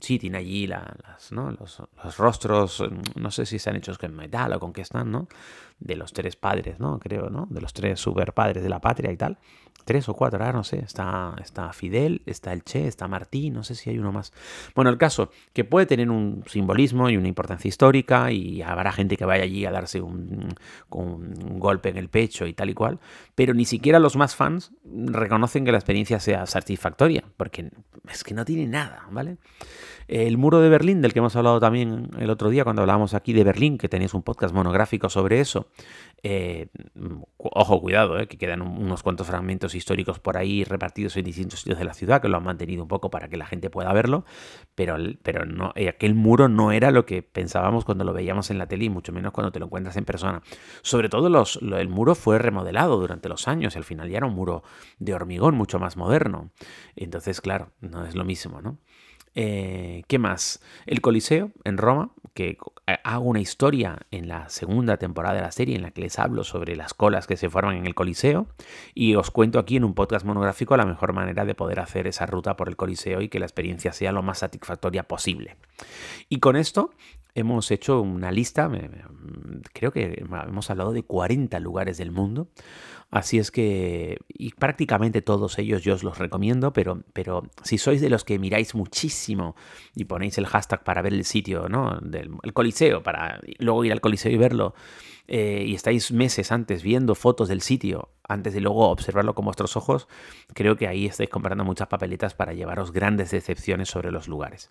Sí, 0.00 0.18
tiene 0.18 0.38
allí 0.38 0.68
las, 0.68 1.32
los, 1.32 1.82
los, 2.04 2.16
rostros, 2.16 2.84
no 3.16 3.30
sé 3.32 3.44
si 3.44 3.56
están 3.56 3.74
hechos 3.74 3.98
con 3.98 4.14
metal 4.14 4.52
o 4.52 4.60
con 4.60 4.72
qué 4.72 4.82
están, 4.82 5.10
¿no? 5.10 5.26
De 5.80 5.96
los 5.96 6.12
tres 6.12 6.36
padres, 6.36 6.78
¿no? 6.78 7.00
Creo, 7.00 7.28
¿no? 7.28 7.48
De 7.50 7.60
los 7.60 7.72
tres 7.72 7.98
super 7.98 8.32
padres 8.32 8.62
de 8.62 8.68
la 8.68 8.80
patria 8.80 9.10
y 9.10 9.16
tal 9.16 9.38
tres 9.84 10.08
o 10.08 10.14
cuatro, 10.14 10.38
ahora 10.38 10.52
no 10.52 10.64
sé, 10.64 10.78
está, 10.78 11.34
está 11.42 11.72
Fidel, 11.72 12.22
está 12.26 12.52
el 12.52 12.62
Che, 12.62 12.86
está 12.86 13.08
Martí, 13.08 13.50
no 13.50 13.62
sé 13.64 13.74
si 13.74 13.90
hay 13.90 13.98
uno 13.98 14.12
más. 14.12 14.32
Bueno, 14.74 14.90
el 14.90 14.98
caso, 14.98 15.30
que 15.52 15.64
puede 15.64 15.86
tener 15.86 16.10
un 16.10 16.44
simbolismo 16.46 17.10
y 17.10 17.16
una 17.16 17.28
importancia 17.28 17.68
histórica 17.68 18.30
y 18.30 18.62
habrá 18.62 18.92
gente 18.92 19.16
que 19.16 19.24
vaya 19.24 19.44
allí 19.44 19.64
a 19.66 19.70
darse 19.70 20.00
un, 20.00 20.54
un 20.90 21.58
golpe 21.58 21.88
en 21.88 21.96
el 21.96 22.08
pecho 22.08 22.46
y 22.46 22.52
tal 22.52 22.70
y 22.70 22.74
cual, 22.74 23.00
pero 23.34 23.54
ni 23.54 23.64
siquiera 23.64 23.98
los 23.98 24.16
más 24.16 24.36
fans 24.36 24.72
reconocen 24.84 25.64
que 25.64 25.72
la 25.72 25.78
experiencia 25.78 26.20
sea 26.20 26.46
satisfactoria, 26.46 27.24
porque 27.36 27.70
es 28.08 28.24
que 28.24 28.34
no 28.34 28.44
tiene 28.44 28.66
nada, 28.66 29.06
¿vale? 29.10 29.38
El 30.10 30.38
muro 30.38 30.58
de 30.58 30.68
Berlín, 30.68 31.02
del 31.02 31.12
que 31.12 31.20
hemos 31.20 31.36
hablado 31.36 31.60
también 31.60 32.10
el 32.18 32.30
otro 32.30 32.50
día 32.50 32.64
cuando 32.64 32.82
hablábamos 32.82 33.14
aquí 33.14 33.32
de 33.32 33.44
Berlín, 33.44 33.78
que 33.78 33.88
tenéis 33.88 34.12
un 34.12 34.24
podcast 34.24 34.52
monográfico 34.52 35.08
sobre 35.08 35.38
eso. 35.38 35.68
Eh, 36.24 36.66
ojo, 37.36 37.80
cuidado, 37.80 38.18
eh, 38.18 38.26
que 38.26 38.36
quedan 38.36 38.60
unos 38.60 39.04
cuantos 39.04 39.28
fragmentos 39.28 39.76
históricos 39.76 40.18
por 40.18 40.36
ahí 40.36 40.64
repartidos 40.64 41.16
en 41.16 41.26
distintos 41.26 41.60
sitios 41.60 41.78
de 41.78 41.84
la 41.84 41.94
ciudad, 41.94 42.20
que 42.20 42.26
lo 42.26 42.38
han 42.38 42.42
mantenido 42.42 42.82
un 42.82 42.88
poco 42.88 43.08
para 43.08 43.28
que 43.28 43.36
la 43.36 43.46
gente 43.46 43.70
pueda 43.70 43.92
verlo, 43.92 44.24
pero, 44.74 44.96
pero 45.22 45.46
no, 45.46 45.70
eh, 45.76 45.88
aquel 45.88 46.16
muro 46.16 46.48
no 46.48 46.72
era 46.72 46.90
lo 46.90 47.06
que 47.06 47.22
pensábamos 47.22 47.84
cuando 47.84 48.02
lo 48.02 48.12
veíamos 48.12 48.50
en 48.50 48.58
la 48.58 48.66
tele 48.66 48.86
y 48.86 48.90
mucho 48.90 49.12
menos 49.12 49.30
cuando 49.30 49.52
te 49.52 49.60
lo 49.60 49.66
encuentras 49.66 49.96
en 49.96 50.06
persona. 50.06 50.42
Sobre 50.82 51.08
todo 51.08 51.28
el 51.28 51.88
muro 51.88 52.16
fue 52.16 52.40
remodelado 52.40 52.98
durante 52.98 53.28
los 53.28 53.46
años 53.46 53.76
y 53.76 53.78
al 53.78 53.84
final 53.84 54.10
ya 54.10 54.16
era 54.16 54.26
un 54.26 54.34
muro 54.34 54.64
de 54.98 55.14
hormigón 55.14 55.54
mucho 55.54 55.78
más 55.78 55.96
moderno. 55.96 56.50
Entonces, 56.96 57.40
claro, 57.40 57.70
no 57.80 58.04
es 58.04 58.16
lo 58.16 58.24
mismo, 58.24 58.60
¿no? 58.60 58.78
Eh, 59.34 60.02
¿Qué 60.08 60.18
más? 60.18 60.60
El 60.86 61.00
Coliseo 61.00 61.52
en 61.64 61.78
Roma, 61.78 62.10
que 62.34 62.58
hago 63.04 63.24
una 63.24 63.40
historia 63.40 64.00
en 64.10 64.28
la 64.28 64.48
segunda 64.48 64.96
temporada 64.96 65.36
de 65.36 65.42
la 65.42 65.52
serie 65.52 65.76
en 65.76 65.82
la 65.82 65.92
que 65.92 66.00
les 66.00 66.18
hablo 66.18 66.42
sobre 66.42 66.74
las 66.74 66.94
colas 66.94 67.26
que 67.26 67.36
se 67.36 67.48
forman 67.48 67.76
en 67.76 67.86
el 67.86 67.94
Coliseo 67.94 68.48
y 68.94 69.14
os 69.14 69.30
cuento 69.30 69.58
aquí 69.58 69.76
en 69.76 69.84
un 69.84 69.94
podcast 69.94 70.26
monográfico 70.26 70.76
la 70.76 70.86
mejor 70.86 71.12
manera 71.12 71.44
de 71.44 71.54
poder 71.54 71.80
hacer 71.80 72.06
esa 72.06 72.26
ruta 72.26 72.56
por 72.56 72.68
el 72.68 72.76
Coliseo 72.76 73.20
y 73.20 73.28
que 73.28 73.38
la 73.38 73.46
experiencia 73.46 73.92
sea 73.92 74.12
lo 74.12 74.22
más 74.22 74.38
satisfactoria 74.38 75.04
posible. 75.04 75.56
Y 76.28 76.38
con 76.40 76.56
esto 76.56 76.90
hemos 77.34 77.70
hecho 77.70 78.00
una 78.00 78.32
lista, 78.32 78.70
creo 79.72 79.92
que 79.92 80.24
hemos 80.48 80.70
hablado 80.70 80.92
de 80.92 81.04
40 81.04 81.60
lugares 81.60 81.98
del 81.98 82.10
mundo 82.10 82.48
Así 83.10 83.38
es 83.38 83.50
que, 83.50 84.18
y 84.28 84.52
prácticamente 84.52 85.20
todos 85.20 85.58
ellos 85.58 85.82
yo 85.82 85.94
os 85.94 86.04
los 86.04 86.18
recomiendo, 86.18 86.72
pero, 86.72 87.02
pero 87.12 87.42
si 87.62 87.76
sois 87.76 88.00
de 88.00 88.08
los 88.08 88.22
que 88.22 88.38
miráis 88.38 88.76
muchísimo 88.76 89.56
y 89.96 90.04
ponéis 90.04 90.38
el 90.38 90.46
hashtag 90.46 90.84
para 90.84 91.02
ver 91.02 91.14
el 91.14 91.24
sitio, 91.24 91.68
¿no? 91.68 91.98
Del 92.00 92.30
el 92.44 92.52
Coliseo, 92.52 93.02
para 93.02 93.40
luego 93.58 93.84
ir 93.84 93.90
al 93.90 94.00
Coliseo 94.00 94.30
y 94.30 94.36
verlo, 94.36 94.74
eh, 95.26 95.64
y 95.66 95.74
estáis 95.74 96.12
meses 96.12 96.52
antes 96.52 96.84
viendo 96.84 97.16
fotos 97.16 97.48
del 97.48 97.62
sitio, 97.62 98.10
antes 98.28 98.54
de 98.54 98.60
luego 98.60 98.88
observarlo 98.88 99.34
con 99.34 99.44
vuestros 99.44 99.76
ojos, 99.76 100.06
creo 100.54 100.76
que 100.76 100.86
ahí 100.86 101.06
estáis 101.06 101.30
comprando 101.30 101.64
muchas 101.64 101.88
papeletas 101.88 102.34
para 102.34 102.52
llevaros 102.52 102.92
grandes 102.92 103.32
decepciones 103.32 103.88
sobre 103.88 104.12
los 104.12 104.28
lugares. 104.28 104.70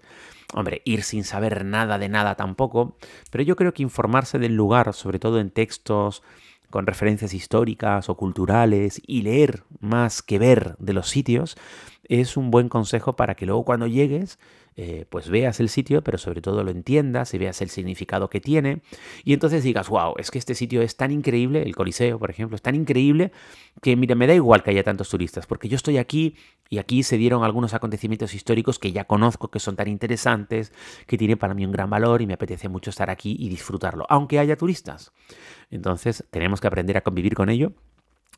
Hombre, 0.54 0.82
ir 0.86 1.04
sin 1.04 1.26
saber 1.26 1.66
nada 1.66 1.98
de 1.98 2.10
nada 2.10 2.36
tampoco, 2.36 2.98
pero 3.32 3.44
yo 3.44 3.58
creo 3.58 3.74
que 3.74 3.84
informarse 3.84 4.40
del 4.40 4.56
lugar, 4.56 4.94
sobre 4.94 5.20
todo 5.20 5.40
en 5.40 5.50
textos, 5.50 6.24
con 6.70 6.86
referencias 6.86 7.34
históricas 7.34 8.10
o 8.10 8.16
culturales 8.16 9.02
y 9.06 9.22
leer 9.22 9.64
más 9.80 10.22
que 10.22 10.40
ver 10.40 10.76
de 10.80 10.94
los 10.94 11.10
sitios 11.10 11.58
es 12.10 12.36
un 12.36 12.52
buen 12.52 12.68
consejo 12.68 13.16
para 13.16 13.36
que 13.36 13.46
luego 13.46 13.64
cuando 13.64 13.88
llegues 13.88 14.40
eh, 14.82 15.06
pues 15.10 15.30
veas 15.30 15.60
el 15.60 15.68
sitio, 15.68 16.04
pero 16.04 16.18
sobre 16.18 16.42
todo 16.42 16.64
lo 16.64 16.72
entiendas 16.72 17.34
y 17.34 17.38
veas 17.38 17.62
el 17.62 17.70
significado 17.70 18.30
que 18.30 18.40
tiene. 18.40 18.82
Y 19.26 19.34
entonces 19.34 19.62
digas, 19.62 19.90
wow, 19.90 20.14
es 20.18 20.32
que 20.32 20.38
este 20.38 20.56
sitio 20.56 20.82
es 20.82 20.96
tan 20.96 21.12
increíble, 21.12 21.64
el 21.64 21.76
Coliseo, 21.76 22.18
por 22.18 22.30
ejemplo, 22.30 22.56
es 22.56 22.62
tan 22.62 22.76
increíble 22.76 23.34
que, 23.82 23.98
mira, 23.98 24.16
me 24.16 24.26
da 24.26 24.34
igual 24.34 24.64
que 24.64 24.72
haya 24.72 24.84
tantos 24.84 25.10
turistas, 25.10 25.48
porque 25.48 25.68
yo 25.68 25.76
estoy 25.76 25.98
aquí 25.98 26.36
y 26.70 26.78
aquí 26.78 27.04
se 27.04 27.18
dieron 27.18 27.44
algunos 27.44 27.74
acontecimientos 27.74 28.34
históricos 28.34 28.80
que 28.80 28.94
ya 28.94 29.04
conozco, 29.04 29.50
que 29.50 29.60
son 29.60 29.76
tan 29.76 29.90
interesantes, 29.90 30.72
que 31.08 31.18
tienen 31.18 31.38
para 31.38 31.54
mí 31.54 31.66
un 31.66 31.74
gran 31.74 31.90
valor 31.90 32.22
y 32.22 32.28
me 32.28 32.36
apetece 32.36 32.70
mucho 32.70 32.90
estar 32.90 33.10
aquí 33.10 33.36
y 33.38 33.50
disfrutarlo, 33.50 34.06
aunque 34.08 34.40
haya 34.40 34.56
turistas. 34.56 35.12
Entonces, 35.72 36.26
tenemos 36.32 36.62
que 36.62 36.68
aprender 36.68 36.96
a 36.96 37.02
convivir 37.02 37.36
con 37.36 37.50
ello 37.50 37.74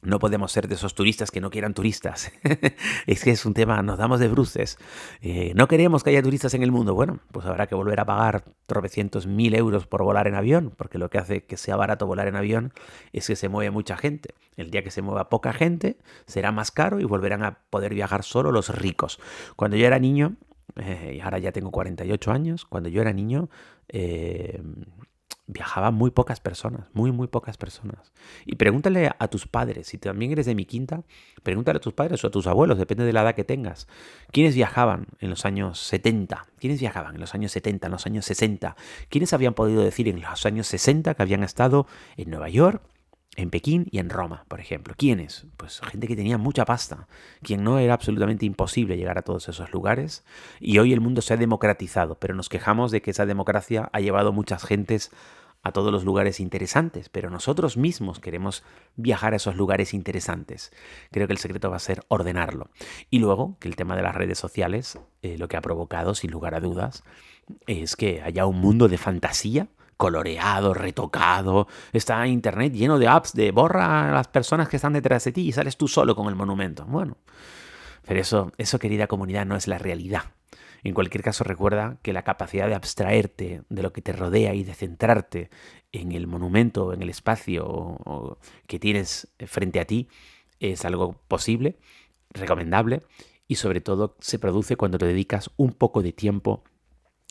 no 0.02 0.20
podemos 0.20 0.52
ser 0.52 0.68
de 0.68 0.76
esos 0.76 0.96
turistas 0.96 1.32
que 1.32 1.42
no 1.42 1.50
quieran 1.50 1.74
turistas. 1.74 2.32
es 3.08 3.24
que 3.24 3.32
es 3.32 3.46
un 3.46 3.54
tema, 3.54 3.82
nos 3.84 3.98
damos 3.98 4.20
de 4.20 4.28
bruces. 4.28 4.78
Eh, 5.22 5.54
no 5.56 5.68
queremos 5.68 6.04
que 6.04 6.10
haya 6.10 6.24
turistas 6.24 6.54
en 6.54 6.64
el 6.64 6.72
mundo. 6.72 6.96
Bueno, 6.96 7.20
pues 7.32 7.46
habrá 7.46 7.68
que 7.68 7.76
volver 7.76 8.00
a 8.00 8.06
pagar 8.06 8.44
tropecientos 8.66 9.28
mil 9.28 9.54
euros 9.54 9.86
por 9.86 10.04
volar 10.04 10.28
en 10.28 10.36
avión, 10.36 10.74
porque 10.76 10.98
lo 10.98 11.10
que 11.10 11.20
hace 11.20 11.44
que 11.46 11.58
sea 11.58 11.76
barato 11.76 12.08
volar 12.08 12.28
en 12.28 12.36
avión 12.36 12.74
es 13.14 13.28
que 13.28 13.36
se 13.36 13.50
mueve 13.50 13.72
mucha 13.72 13.96
gente. 13.98 14.34
El 14.58 14.72
día 14.72 14.84
que 14.84 14.92
se 14.92 15.02
mueva 15.02 15.30
poca 15.30 15.54
gente, 15.54 15.98
será 16.26 16.52
más 16.52 16.72
caro 16.72 17.00
y 17.00 17.04
volverán 17.04 17.44
a 17.44 17.60
poder 17.70 17.94
viajar 17.94 18.24
solo 18.24 18.52
los 18.52 18.70
ricos. 18.70 19.20
Cuando 19.56 19.78
yo 19.78 19.86
era 19.86 20.00
niño, 20.00 20.36
eh, 20.78 21.20
ahora 21.24 21.40
ya 21.40 21.52
tengo 21.52 21.72
48 21.72 22.32
años, 22.32 22.66
cuando 22.66 22.90
yo 22.90 23.02
era 23.02 23.14
niño, 23.14 23.50
eh, 23.90 24.62
viajaban 25.52 25.94
muy 25.94 26.12
pocas 26.12 26.40
personas, 26.40 26.88
muy, 26.94 27.12
muy 27.12 27.28
pocas 27.28 27.58
personas. 27.58 28.12
Y 28.46 28.56
pregúntale 28.56 29.12
a 29.18 29.28
tus 29.28 29.48
padres, 29.48 29.88
si 29.88 29.98
también 29.98 30.32
eres 30.32 30.46
de 30.46 30.56
mi 30.56 30.66
quinta, 30.66 31.04
pregúntale 31.44 31.78
a 31.78 31.82
tus 31.82 31.94
padres 31.94 32.24
o 32.24 32.28
a 32.28 32.32
tus 32.32 32.48
abuelos, 32.48 32.78
depende 32.78 33.04
de 33.04 33.14
la 33.14 33.22
edad 33.22 33.36
que 33.36 33.44
tengas. 33.44 33.88
¿Quiénes 34.32 34.56
viajaban 34.56 35.08
en 35.20 35.30
los 35.30 35.46
años 35.46 35.80
70? 35.80 36.48
¿Quiénes 36.60 36.80
viajaban 36.80 37.16
en 37.16 37.22
los 37.22 37.36
años 37.36 37.52
70, 37.52 37.88
en 37.88 37.92
los 37.92 38.06
años 38.06 38.26
60? 38.26 38.76
¿Quiénes 39.10 39.34
habían 39.34 39.54
podido 39.54 39.84
decir 39.84 40.08
en 40.08 40.22
los 40.22 40.46
años 40.46 40.68
60 40.68 41.14
que 41.14 41.22
habían 41.22 41.44
estado 41.44 41.86
en 42.18 42.30
Nueva 42.30 42.50
York, 42.50 42.82
en 43.36 43.50
Pekín 43.50 43.88
y 43.92 44.00
en 44.00 44.10
Roma, 44.10 44.46
por 44.48 44.60
ejemplo. 44.60 44.94
¿Quiénes? 44.98 45.46
Pues 45.58 45.80
gente 45.82 46.08
que 46.08 46.16
tenía 46.16 46.38
mucha 46.38 46.66
pasta, 46.66 47.08
quien 47.42 47.64
no 47.64 47.80
era 47.80 47.94
absolutamente 47.94 48.46
imposible 48.46 48.98
llegar 48.98 49.18
a 49.18 49.22
todos 49.22 49.48
esos 49.48 49.72
lugares. 49.72 50.26
Y 50.60 50.80
hoy 50.80 50.92
el 50.92 51.00
mundo 51.00 51.22
se 51.22 51.34
ha 51.34 51.38
democratizado, 51.38 52.16
pero 52.16 52.36
nos 52.36 52.50
quejamos 52.50 52.92
de 52.92 53.02
que 53.02 53.12
esa 53.12 53.26
democracia 53.26 53.90
ha 53.94 54.00
llevado 54.02 54.34
muchas 54.34 54.64
gentes 54.64 55.12
a 55.64 55.72
todos 55.72 55.92
los 55.92 56.04
lugares 56.04 56.40
interesantes, 56.40 57.10
pero 57.10 57.30
nosotros 57.30 57.78
mismos 57.78 58.20
queremos 58.20 58.64
viajar 58.96 59.34
a 59.34 59.36
esos 59.36 59.56
lugares 59.56 59.94
interesantes. 59.94 60.72
Creo 61.12 61.28
que 61.28 61.34
el 61.34 61.40
secreto 61.40 61.70
va 61.70 61.76
a 61.76 61.80
ser 61.80 62.04
ordenarlo. 62.08 62.70
Y 63.10 63.20
luego, 63.20 63.58
que 63.60 63.68
el 63.68 63.76
tema 63.76 63.96
de 63.96 64.02
las 64.02 64.16
redes 64.16 64.40
sociales, 64.40 65.00
eh, 65.22 65.38
lo 65.38 65.48
que 65.48 65.58
ha 65.58 65.62
provocado, 65.62 66.16
sin 66.16 66.32
lugar 66.32 66.56
a 66.56 66.60
dudas, 66.60 67.04
es 67.68 67.96
que 67.96 68.22
haya 68.22 68.46
un 68.46 68.60
mundo 68.60 68.88
de 68.88 68.98
fantasía 68.98 69.68
coloreado, 69.98 70.74
retocado. 70.74 71.68
Está 71.94 72.26
Internet 72.26 72.74
lleno 72.74 72.98
de 72.98 73.08
apps 73.08 73.34
de 73.34 73.52
borra 73.52 74.10
a 74.10 74.12
las 74.12 74.28
personas 74.30 74.68
que 74.68 74.78
están 74.78 74.94
detrás 74.94 75.24
de 75.26 75.32
ti 75.32 75.48
y 75.48 75.52
sales 75.52 75.78
tú 75.78 75.88
solo 75.88 76.16
con 76.16 76.28
el 76.28 76.36
monumento. 76.36 76.86
Bueno, 76.86 77.18
pero 78.08 78.20
eso, 78.20 78.52
eso 78.58 78.80
querida 78.80 79.06
comunidad, 79.06 79.46
no 79.46 79.56
es 79.56 79.68
la 79.68 79.78
realidad. 79.78 80.24
En 80.84 80.94
cualquier 80.94 81.24
caso, 81.24 81.44
recuerda 81.44 81.98
que 82.02 82.14
la 82.14 82.24
capacidad 82.24 82.68
de 82.68 82.76
abstraerte 82.76 83.64
de 83.70 83.84
lo 83.84 83.94
que 83.94 84.02
te 84.02 84.14
rodea 84.14 84.54
y 84.56 84.64
de 84.64 84.74
centrarte 84.74 85.50
en 85.92 86.12
el 86.12 86.28
monumento, 86.28 86.94
en 86.94 87.02
el 87.02 87.10
espacio 87.10 88.38
que 88.68 88.80
tienes 88.80 89.28
frente 89.46 89.80
a 89.80 89.86
ti, 89.86 90.08
es 90.60 90.86
algo 90.86 91.22
posible, 91.28 91.78
recomendable 92.30 93.04
y 93.48 93.56
sobre 93.56 93.82
todo 93.82 94.16
se 94.20 94.40
produce 94.40 94.76
cuando 94.76 94.98
te 94.98 95.06
dedicas 95.06 95.52
un 95.58 95.74
poco 95.74 96.02
de 96.02 96.14
tiempo 96.14 96.64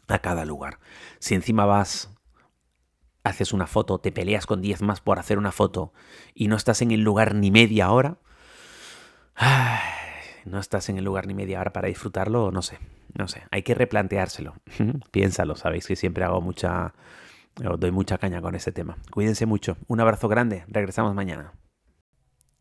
a 0.08 0.18
cada 0.18 0.44
lugar. 0.44 0.78
Si 1.18 1.34
encima 1.34 1.64
vas, 1.64 2.10
haces 3.24 3.52
una 3.52 3.66
foto, 3.66 3.98
te 3.98 4.12
peleas 4.12 4.46
con 4.46 4.60
10 4.60 4.82
más 4.82 5.00
por 5.00 5.18
hacer 5.18 5.38
una 5.38 5.52
foto 5.52 5.92
y 6.34 6.48
no 6.48 6.56
estás 6.56 6.82
en 6.82 6.90
el 6.90 7.00
lugar 7.00 7.34
ni 7.34 7.50
media 7.50 7.90
hora, 7.90 8.18
no 10.44 10.58
estás 10.58 10.88
en 10.88 10.98
el 10.98 11.04
lugar 11.04 11.26
ni 11.26 11.34
media 11.34 11.60
hora 11.60 11.72
para 11.72 11.88
disfrutarlo, 11.88 12.50
no 12.50 12.62
sé, 12.62 12.78
no 13.14 13.28
sé, 13.28 13.42
hay 13.50 13.62
que 13.62 13.74
replanteárselo. 13.74 14.54
Piénsalo, 15.10 15.56
sabéis 15.56 15.86
que 15.86 15.96
siempre 15.96 16.24
hago 16.24 16.40
mucha, 16.40 16.94
doy 17.54 17.90
mucha 17.90 18.18
caña 18.18 18.40
con 18.40 18.54
ese 18.54 18.72
tema. 18.72 18.96
Cuídense 19.10 19.46
mucho, 19.46 19.76
un 19.86 20.00
abrazo 20.00 20.28
grande, 20.28 20.64
regresamos 20.68 21.14
mañana. 21.14 21.52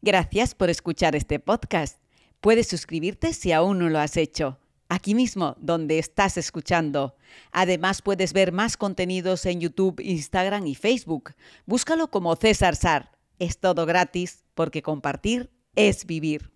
Gracias 0.01 0.55
por 0.55 0.69
escuchar 0.69 1.15
este 1.15 1.39
podcast. 1.39 2.01
Puedes 2.39 2.67
suscribirte 2.67 3.33
si 3.33 3.51
aún 3.51 3.79
no 3.79 3.89
lo 3.89 3.99
has 3.99 4.15
hecho, 4.15 4.59
aquí 4.87 5.13
mismo 5.13 5.55
donde 5.59 5.99
estás 5.99 6.37
escuchando. 6.37 7.15
Además 7.51 8.01
puedes 8.01 8.31
ver 8.31 8.53
más 8.53 8.77
contenidos 8.77 9.45
en 9.45 9.59
YouTube, 9.59 9.99
Instagram 9.99 10.65
y 10.67 10.75
Facebook. 10.75 11.33
Búscalo 11.65 12.09
como 12.09 12.35
César 12.35 12.75
Sar. 12.75 13.11
Es 13.39 13.59
todo 13.59 13.85
gratis 13.85 14.45
porque 14.53 14.81
compartir 14.81 15.49
es 15.75 16.05
vivir. 16.05 16.51